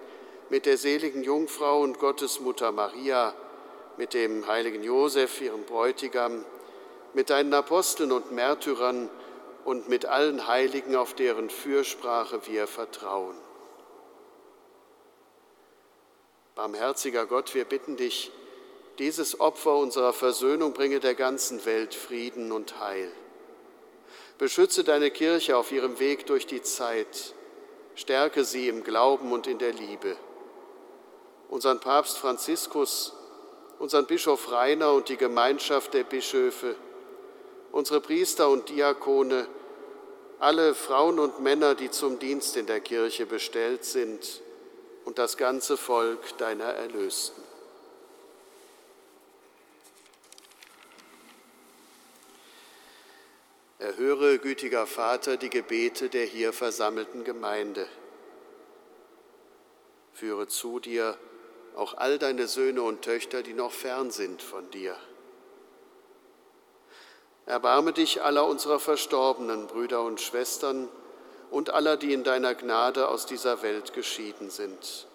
mit 0.49 0.65
der 0.65 0.77
seligen 0.77 1.23
Jungfrau 1.23 1.81
und 1.81 1.99
Gottesmutter 1.99 2.71
Maria, 2.71 3.33
mit 3.97 4.13
dem 4.13 4.47
heiligen 4.47 4.83
Josef, 4.83 5.41
ihrem 5.41 5.63
Bräutigam, 5.63 6.43
mit 7.13 7.29
deinen 7.29 7.53
Aposteln 7.53 8.11
und 8.11 8.31
Märtyrern 8.31 9.09
und 9.65 9.89
mit 9.89 10.05
allen 10.05 10.47
Heiligen, 10.47 10.95
auf 10.95 11.13
deren 11.13 11.49
Fürsprache 11.49 12.47
wir 12.47 12.65
vertrauen. 12.65 13.35
Barmherziger 16.55 17.25
Gott, 17.25 17.53
wir 17.53 17.65
bitten 17.65 17.95
dich, 17.95 18.31
dieses 18.99 19.39
Opfer 19.39 19.75
unserer 19.75 20.13
Versöhnung 20.13 20.73
bringe 20.73 20.99
der 20.99 21.15
ganzen 21.15 21.65
Welt 21.65 21.95
Frieden 21.95 22.51
und 22.51 22.79
Heil. 22.79 23.11
Beschütze 24.37 24.83
deine 24.83 25.09
Kirche 25.09 25.57
auf 25.57 25.71
ihrem 25.71 25.99
Weg 25.99 26.25
durch 26.27 26.45
die 26.45 26.61
Zeit, 26.61 27.33
stärke 27.95 28.43
sie 28.43 28.67
im 28.67 28.83
Glauben 28.83 29.31
und 29.31 29.47
in 29.47 29.57
der 29.57 29.73
Liebe 29.73 30.15
unseren 31.49 31.79
Papst 31.79 32.17
Franziskus, 32.17 33.13
unseren 33.79 34.05
Bischof 34.05 34.51
Rainer 34.51 34.93
und 34.93 35.09
die 35.09 35.17
Gemeinschaft 35.17 35.93
der 35.93 36.03
Bischöfe, 36.03 36.75
unsere 37.71 38.01
Priester 38.01 38.49
und 38.49 38.69
Diakone, 38.69 39.47
alle 40.39 40.73
Frauen 40.75 41.19
und 41.19 41.41
Männer, 41.41 41.75
die 41.75 41.89
zum 41.89 42.19
Dienst 42.19 42.55
in 42.55 42.67
der 42.67 42.79
Kirche 42.79 43.25
bestellt 43.25 43.83
sind 43.83 44.41
und 45.05 45.17
das 45.17 45.37
ganze 45.37 45.75
Volk 45.75 46.37
deiner 46.37 46.65
Erlösten. 46.65 47.48
Erhöre, 53.79 54.39
gütiger 54.39 54.85
Vater, 54.85 55.37
die 55.37 55.49
Gebete 55.49 56.09
der 56.09 56.25
hier 56.25 56.51
versammelten 56.51 57.23
Gemeinde. 57.23 57.87
Führe 60.11 60.47
zu 60.47 60.81
dir 60.81 61.17
auch 61.77 61.93
all 61.93 62.19
deine 62.19 62.49
Söhne 62.49 62.81
und 62.81 63.03
Töchter, 63.03 63.41
die 63.41 63.53
noch 63.53 63.71
fern 63.71 64.11
sind 64.11 64.41
von 64.41 64.69
dir. 64.71 64.97
Erbarme 67.45 67.93
dich 67.93 68.21
aller 68.21 68.45
unserer 68.45 68.81
verstorbenen 68.81 69.67
Brüder 69.67 70.03
und 70.03 70.19
Schwestern 70.19 70.89
und 71.49 71.69
aller, 71.69 71.95
die 71.95 72.11
in 72.11 72.25
deiner 72.25 72.55
Gnade 72.55 73.07
aus 73.07 73.27
dieser 73.27 73.61
Welt 73.61 73.93
geschieden 73.93 74.49
sind. 74.49 75.07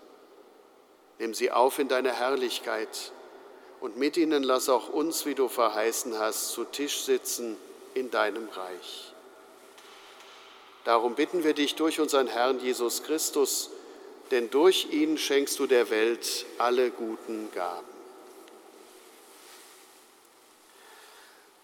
Nimm 1.18 1.34
sie 1.34 1.50
auf 1.50 1.78
in 1.78 1.88
deine 1.88 2.12
Herrlichkeit 2.12 3.12
und 3.80 3.98
mit 3.98 4.16
ihnen 4.16 4.42
lass 4.42 4.70
auch 4.70 4.88
uns, 4.88 5.26
wie 5.26 5.34
du 5.34 5.48
verheißen 5.48 6.18
hast, 6.18 6.52
zu 6.52 6.64
Tisch 6.64 7.02
sitzen 7.02 7.58
in 7.94 8.10
deinem 8.10 8.48
Reich. 8.48 9.12
Darum 10.84 11.14
bitten 11.14 11.44
wir 11.44 11.54
dich 11.54 11.74
durch 11.76 11.98
unseren 12.00 12.26
Herrn 12.26 12.60
Jesus 12.60 13.02
Christus, 13.02 13.70
denn 14.30 14.50
durch 14.50 14.88
ihn 14.90 15.16
schenkst 15.16 15.58
du 15.58 15.66
der 15.66 15.88
Welt 15.90 16.44
alle 16.58 16.90
guten 16.90 17.50
Gaben. 17.52 17.94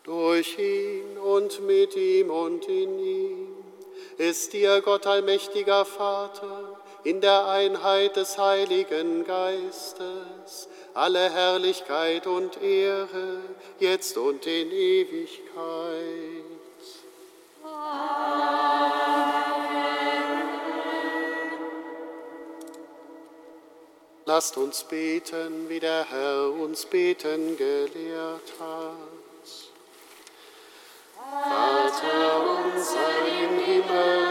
Durch 0.04 0.58
ihn 0.58 1.18
und 1.18 1.60
mit 1.66 1.94
ihm 1.94 2.30
und 2.30 2.66
in 2.66 2.98
ihm 2.98 3.48
ist 4.16 4.54
dir 4.54 4.80
Gott 4.80 5.06
allmächtiger 5.06 5.84
Vater 5.84 6.80
in 7.04 7.20
der 7.20 7.46
Einheit 7.46 8.16
des 8.16 8.38
Heiligen 8.38 9.24
Geistes 9.24 10.68
alle 10.94 11.30
Herrlichkeit 11.30 12.26
und 12.26 12.60
Ehre, 12.62 13.38
jetzt 13.78 14.16
und 14.16 14.46
in 14.46 14.70
Ewigkeit. 14.70 16.40
Lasst 24.26 24.56
uns 24.56 24.84
beten, 24.84 25.68
wie 25.68 25.80
der 25.80 26.04
Herr 26.08 26.52
uns 26.52 26.86
beten 26.86 27.56
gelehrt 27.56 28.52
hat. 28.60 28.94
Vater 31.42 32.40
unser 32.64 33.26
im 33.26 33.58
Himmel, 33.58 34.26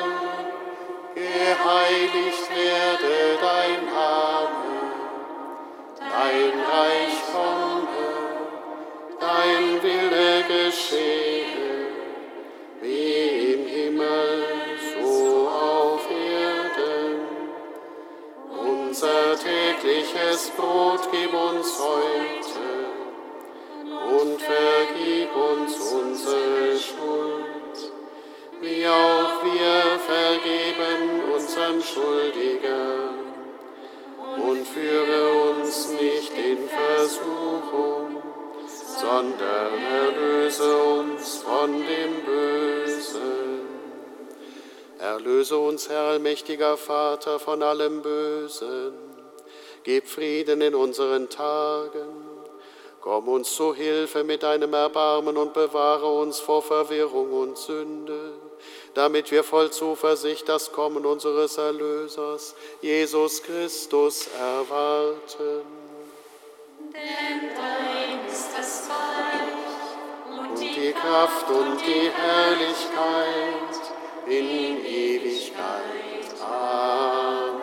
geheiligt 1.15 2.49
werde 2.55 3.37
dein 3.41 3.85
Name, 3.87 4.38
dein 6.11 6.53
Reich 6.71 7.17
komme, 7.31 8.09
dein 9.19 9.83
Wille 9.83 10.43
geschehe, 10.47 11.45
wie 12.81 13.53
im 13.53 13.65
Himmel, 13.67 14.43
so 15.01 15.47
auf 15.47 16.07
Erden. 16.09 17.27
Unser 18.57 19.37
tägliches 19.37 20.51
Brot 20.57 21.01
gib 21.11 21.33
uns 21.33 21.79
heute 21.79 22.69
und 24.17 24.41
vergib 24.41 25.35
uns 25.35 25.77
unsere 25.91 26.77
Schuld, 26.77 27.93
wie 28.61 28.87
auch 28.87 29.43
wir 29.43 29.99
vergeben 29.99 31.21
unseren 31.33 31.81
Schuldigern. 31.81 33.19
Und 34.37 34.65
führe 34.67 35.33
uns 35.33 35.38
sondern 38.99 39.81
erlöse 39.81 40.77
uns 40.77 41.37
von 41.37 41.71
dem 41.71 42.25
Bösen. 42.25 43.59
Erlöse 44.99 45.57
uns, 45.57 45.87
Herr 45.89 46.01
allmächtiger 46.01 46.75
Vater, 46.75 47.39
von 47.39 47.63
allem 47.63 48.01
Bösen. 48.01 48.93
Gib 49.83 50.07
Frieden 50.07 50.61
in 50.61 50.75
unseren 50.75 51.29
Tagen. 51.29 52.29
Komm 52.99 53.29
uns 53.29 53.55
zu 53.55 53.73
Hilfe 53.73 54.25
mit 54.25 54.43
deinem 54.43 54.73
Erbarmen 54.73 55.37
und 55.37 55.53
bewahre 55.53 56.11
uns 56.19 56.41
vor 56.41 56.61
Verwirrung 56.61 57.31
und 57.31 57.57
Sünde, 57.57 58.33
damit 58.93 59.31
wir 59.31 59.45
voll 59.45 59.71
Zuversicht 59.71 60.49
das 60.49 60.73
Kommen 60.73 61.05
unseres 61.05 61.57
Erlösers, 61.57 62.55
Jesus 62.81 63.41
Christus, 63.41 64.27
erwarten. 64.37 65.61
Denn 66.93 67.49
dein 67.55 67.98
Reich 68.89 70.49
und, 70.51 70.59
die 70.59 70.91
Kraft 70.93 71.49
und 71.49 71.79
die 71.81 72.09
Herrlichkeit 72.09 73.79
in 74.27 74.85
Ewigkeit. 74.85 76.41
Amen. 76.41 77.61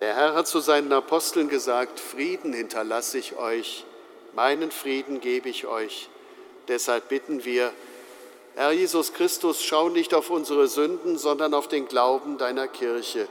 Der 0.00 0.14
Herr 0.14 0.34
hat 0.34 0.46
zu 0.46 0.60
seinen 0.60 0.92
Aposteln 0.92 1.48
gesagt, 1.48 2.00
Frieden 2.00 2.52
hinterlasse 2.52 3.18
ich 3.18 3.36
euch, 3.36 3.84
meinen 4.34 4.70
Frieden 4.70 5.20
gebe 5.20 5.48
ich 5.48 5.66
euch. 5.66 6.08
Deshalb 6.68 7.08
bitten 7.08 7.44
wir, 7.44 7.72
Herr 8.54 8.72
Jesus 8.72 9.12
Christus, 9.12 9.62
schau 9.62 9.88
nicht 9.88 10.14
auf 10.14 10.30
unsere 10.30 10.66
Sünden, 10.68 11.18
sondern 11.18 11.54
auf 11.54 11.68
den 11.68 11.88
Glauben 11.88 12.38
deiner 12.38 12.68
Kirche 12.68 13.28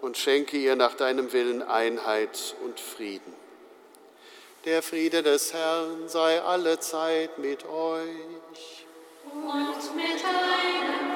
und 0.00 0.16
schenke 0.16 0.56
ihr 0.56 0.76
nach 0.76 0.94
deinem 0.94 1.32
Willen 1.32 1.62
Einheit 1.62 2.54
und 2.64 2.78
Frieden. 2.78 3.43
Der 4.64 4.82
Friede 4.82 5.22
des 5.22 5.52
Herrn 5.52 6.08
sei 6.08 6.40
alle 6.40 6.80
Zeit 6.80 7.38
mit 7.38 7.66
euch. 7.66 8.86
und 9.30 9.96
mit 9.96 10.22
deinem 10.22 11.13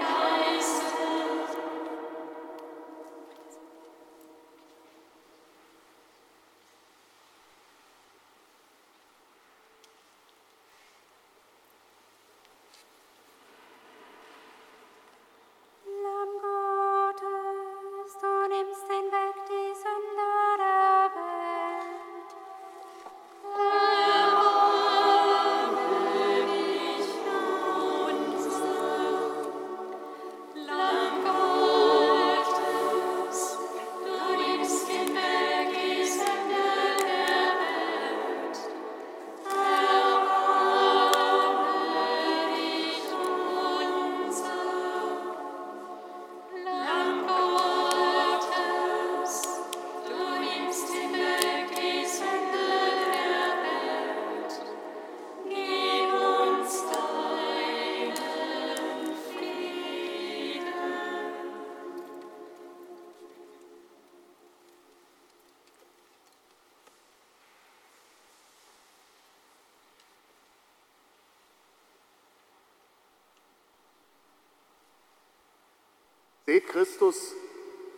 Seht 76.59 76.71
Christus, 76.71 77.35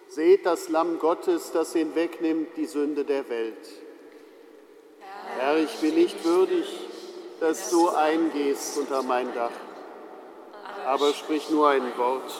seht 0.08 0.44
das 0.44 0.68
Lamm 0.68 0.98
Gottes, 0.98 1.50
das 1.50 1.72
hinwegnimmt 1.72 2.58
die 2.58 2.66
Sünde 2.66 3.06
der 3.06 3.26
Welt. 3.30 3.56
Herr, 5.38 5.56
ich 5.56 5.74
bin 5.76 5.94
nicht 5.94 6.22
würdig, 6.26 6.66
dass 7.40 7.70
du 7.70 7.88
eingehst 7.88 8.76
unter 8.76 9.02
mein 9.02 9.32
Dach, 9.32 9.50
aber 10.84 11.14
sprich 11.14 11.48
nur 11.48 11.70
ein 11.70 11.96
Wort, 11.96 12.30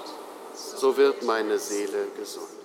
so 0.53 0.95
wird 0.99 1.23
meine 1.23 1.59
Seele 1.59 2.09
gesund. 2.19 2.60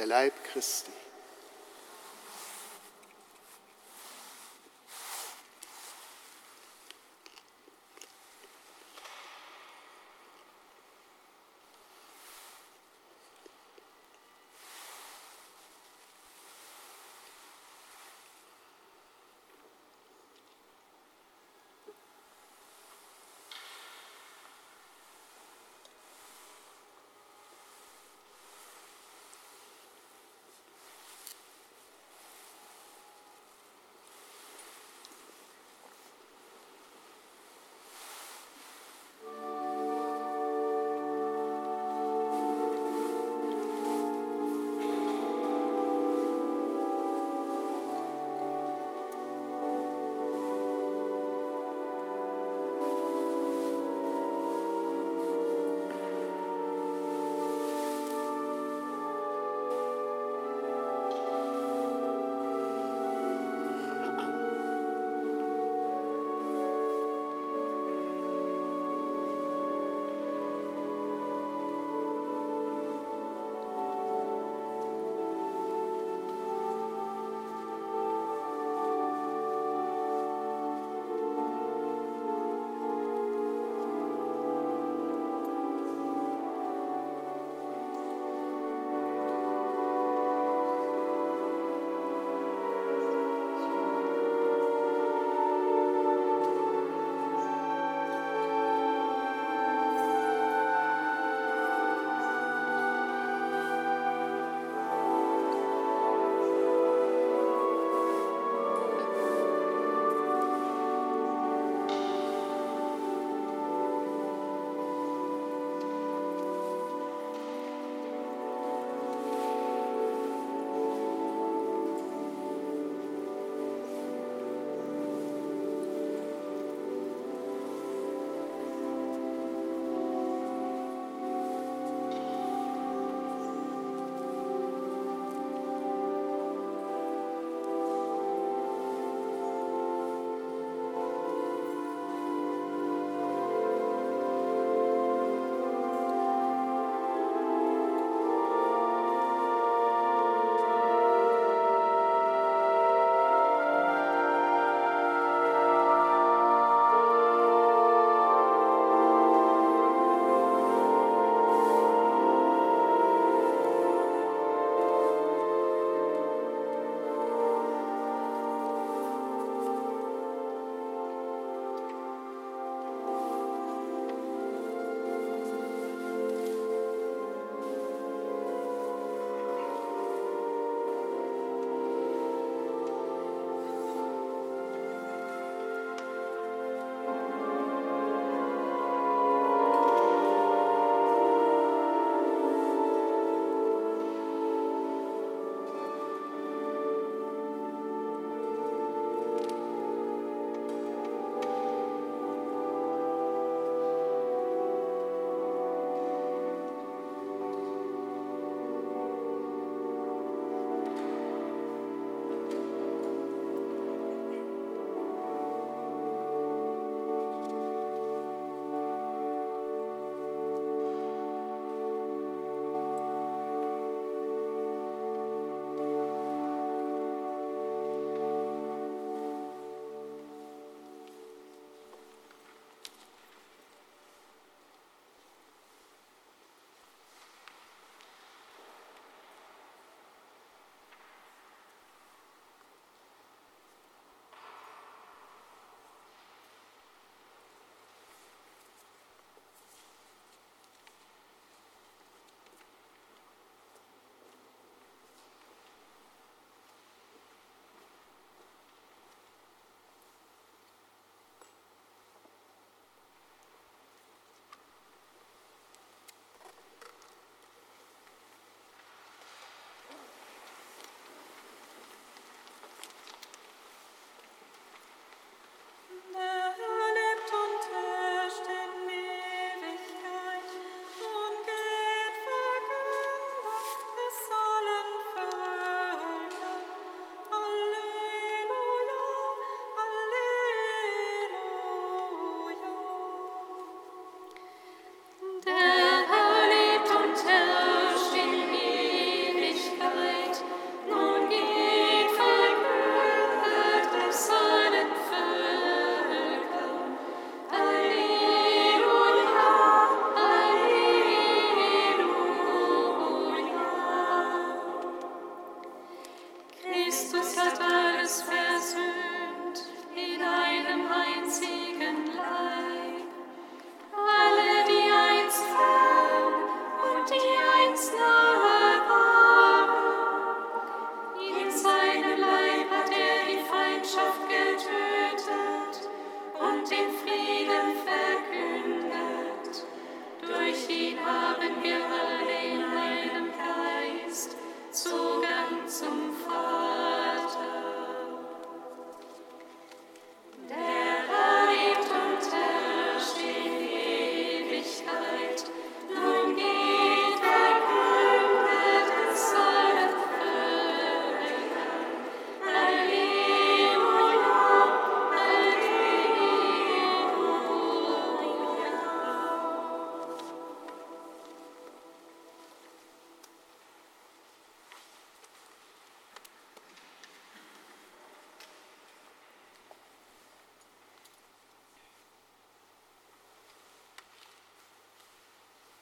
Der 0.00 0.06
Leib 0.06 0.32
Christi. 0.44 0.99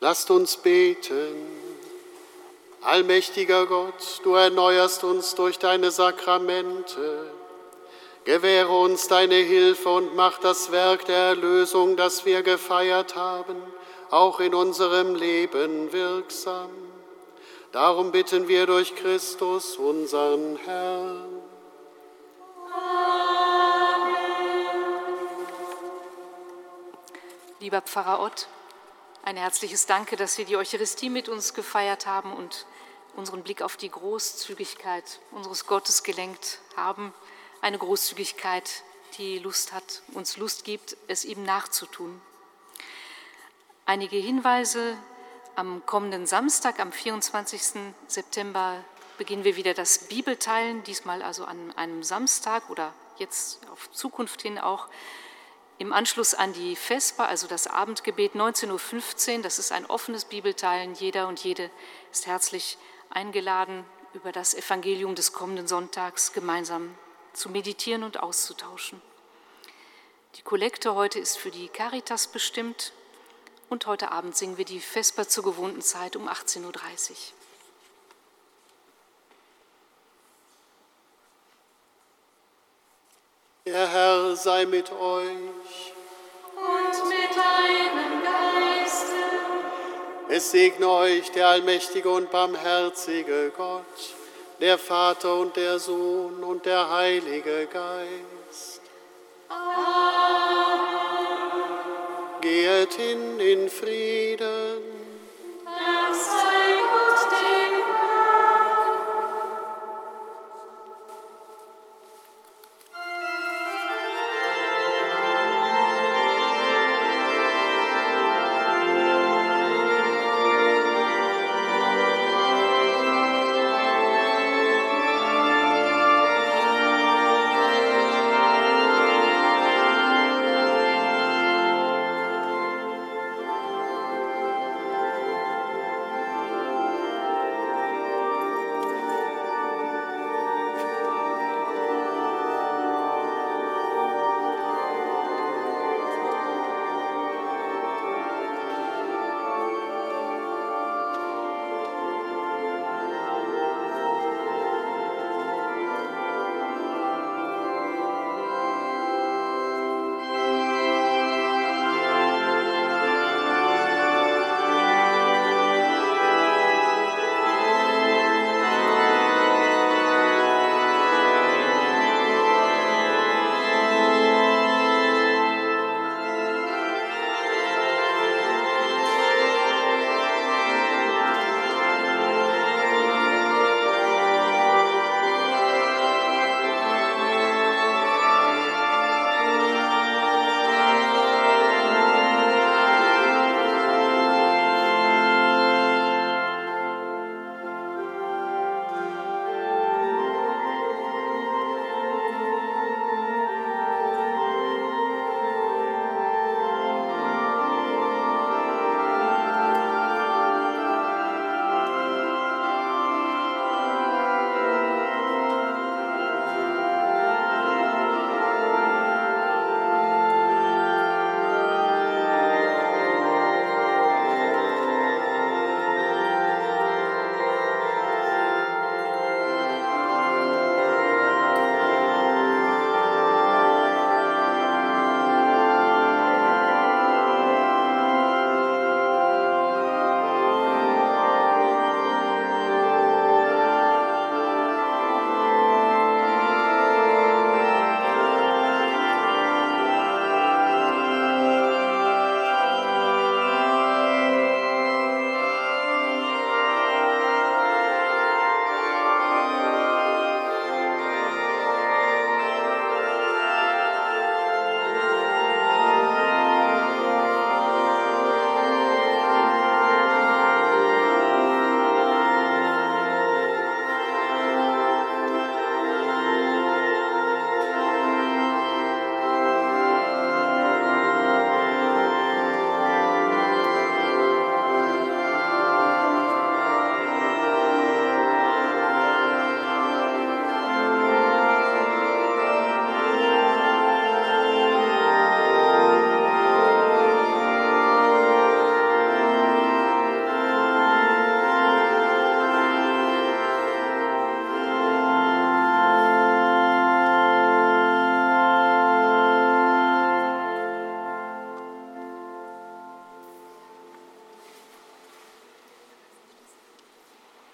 Lasst 0.01 0.31
uns 0.31 0.57
beten. 0.57 1.35
Allmächtiger 2.83 3.67
Gott, 3.67 4.21
du 4.23 4.35
erneuerst 4.35 5.03
uns 5.03 5.35
durch 5.35 5.59
deine 5.59 5.91
Sakramente. 5.91 7.33
Gewähre 8.23 8.79
uns 8.79 9.09
deine 9.09 9.35
Hilfe 9.35 9.89
und 9.89 10.15
mach 10.15 10.39
das 10.39 10.71
Werk 10.71 11.07
der 11.07 11.17
Erlösung, 11.17 11.97
das 11.97 12.25
wir 12.25 12.43
gefeiert 12.43 13.17
haben, 13.17 13.57
auch 14.11 14.39
in 14.39 14.55
unserem 14.55 15.17
Leben 15.17 15.93
wirksam. 15.93 16.71
Darum 17.73 18.13
bitten 18.13 18.47
wir 18.47 18.67
durch 18.67 18.95
Christus, 18.95 19.77
unseren 19.77 20.57
Herrn. 20.65 21.43
Lieber 27.61 27.81
Pfarrer 27.81 28.21
Ott, 28.21 28.47
ein 29.29 29.37
herzliches 29.37 29.85
Danke, 29.85 30.17
dass 30.17 30.37
Sie 30.37 30.47
die 30.47 30.57
Eucharistie 30.57 31.11
mit 31.11 31.29
uns 31.29 31.53
gefeiert 31.53 32.07
haben 32.07 32.33
und 32.33 32.65
unseren 33.15 33.43
Blick 33.43 33.61
auf 33.61 33.77
die 33.77 33.91
Großzügigkeit 33.91 35.21
unseres 35.33 35.67
Gottes 35.67 36.03
gelenkt 36.03 36.61
haben. 36.77 37.13
Eine 37.61 37.77
Großzügigkeit, 37.77 38.85
die 39.19 39.39
Lust 39.39 39.75
hat, 39.75 40.01
uns 40.15 40.39
Lust 40.39 40.65
gibt, 40.65 40.97
es 41.09 41.27
ihm 41.27 41.43
nachzutun. 41.43 42.23
Einige 43.85 44.17
Hinweise. 44.17 44.97
Am 45.57 45.85
kommenden 45.85 46.27
Samstag, 46.27 46.81
am 46.81 46.91
24. 46.91 47.83
September, 48.07 48.83
beginnen 49.19 49.45
wir 49.45 49.57
wieder 49.57 49.75
das 49.75 50.07
Bibelteilen, 50.07 50.85
diesmal 50.85 51.23
also 51.23 51.45
an 51.45 51.77
einem 51.77 52.03
Samstag 52.03 52.71
oder 52.71 52.95
jetzt 53.19 53.61
auf 53.71 53.91
Zukunft 53.91 54.41
hin 54.41 54.59
auch 54.59 54.89
im 55.79 55.93
Anschluss 55.93 56.35
an 56.35 56.53
die 56.53 56.75
Vesper, 56.75 57.29
also 57.29 57.47
das 57.47 57.69
Abendgebet 57.69 58.35
19.15 58.35 59.37
Uhr, 59.37 59.43
das 59.43 59.59
ist 59.59 59.71
ein 59.71 59.87
offenes 59.87 60.25
Bibelteilen. 60.25 60.95
Jeder 60.95 61.29
und 61.29 61.43
jede 61.43 61.71
ist 62.11 62.27
herzlich 62.27 62.79
eingeladen, 63.11 63.85
über 64.13 64.33
das 64.33 64.55
Evangelium 64.55 65.15
des 65.15 65.33
kommenden 65.33 65.69
Sonntags 65.69 66.33
gemeinsam 66.33 66.97
zu 67.33 67.49
meditieren 67.49 68.03
und 68.03 68.21
auszutauschen. 68.21 69.01
Die 70.35 70.43
Kollekte 70.43 70.95
heute 70.95 71.21
ist 71.21 71.39
für 71.39 71.51
die 71.51 71.69
Caritas 71.69 72.27
bestimmt 72.27 72.93
und 73.69 73.87
heute 73.87 74.11
Abend 74.11 74.37
singen 74.37 74.59
wir 74.59 74.65
die 74.65 74.81
Vesper 74.81 75.29
zur 75.29 75.45
gewohnten 75.45 75.83
Zeit 75.83 76.17
um 76.17 76.29
18.30 76.29 76.65
Uhr. 76.65 76.75
Der 83.69 83.87
Herr 83.87 84.35
sei 84.35 84.65
mit 84.65 84.91
euch. 84.91 85.93
Und 86.57 87.09
mit 87.09 87.31
deinem 87.37 88.23
Geiste. 88.23 89.13
Es 90.31 90.51
segne 90.51 90.89
euch 90.89 91.31
der 91.33 91.49
allmächtige 91.49 92.09
und 92.09 92.31
barmherzige 92.31 93.53
Gott, 93.55 93.85
der 94.59 94.79
Vater 94.79 95.35
und 95.35 95.55
der 95.57 95.79
Sohn 95.79 96.43
und 96.45 96.65
der 96.65 96.91
Heilige 96.91 97.67
Geist. 97.67 98.81
Amen. 99.51 99.99
Geht 102.41 102.95
hin 102.95 103.39
in 103.39 103.69
Frieden. 103.69 104.88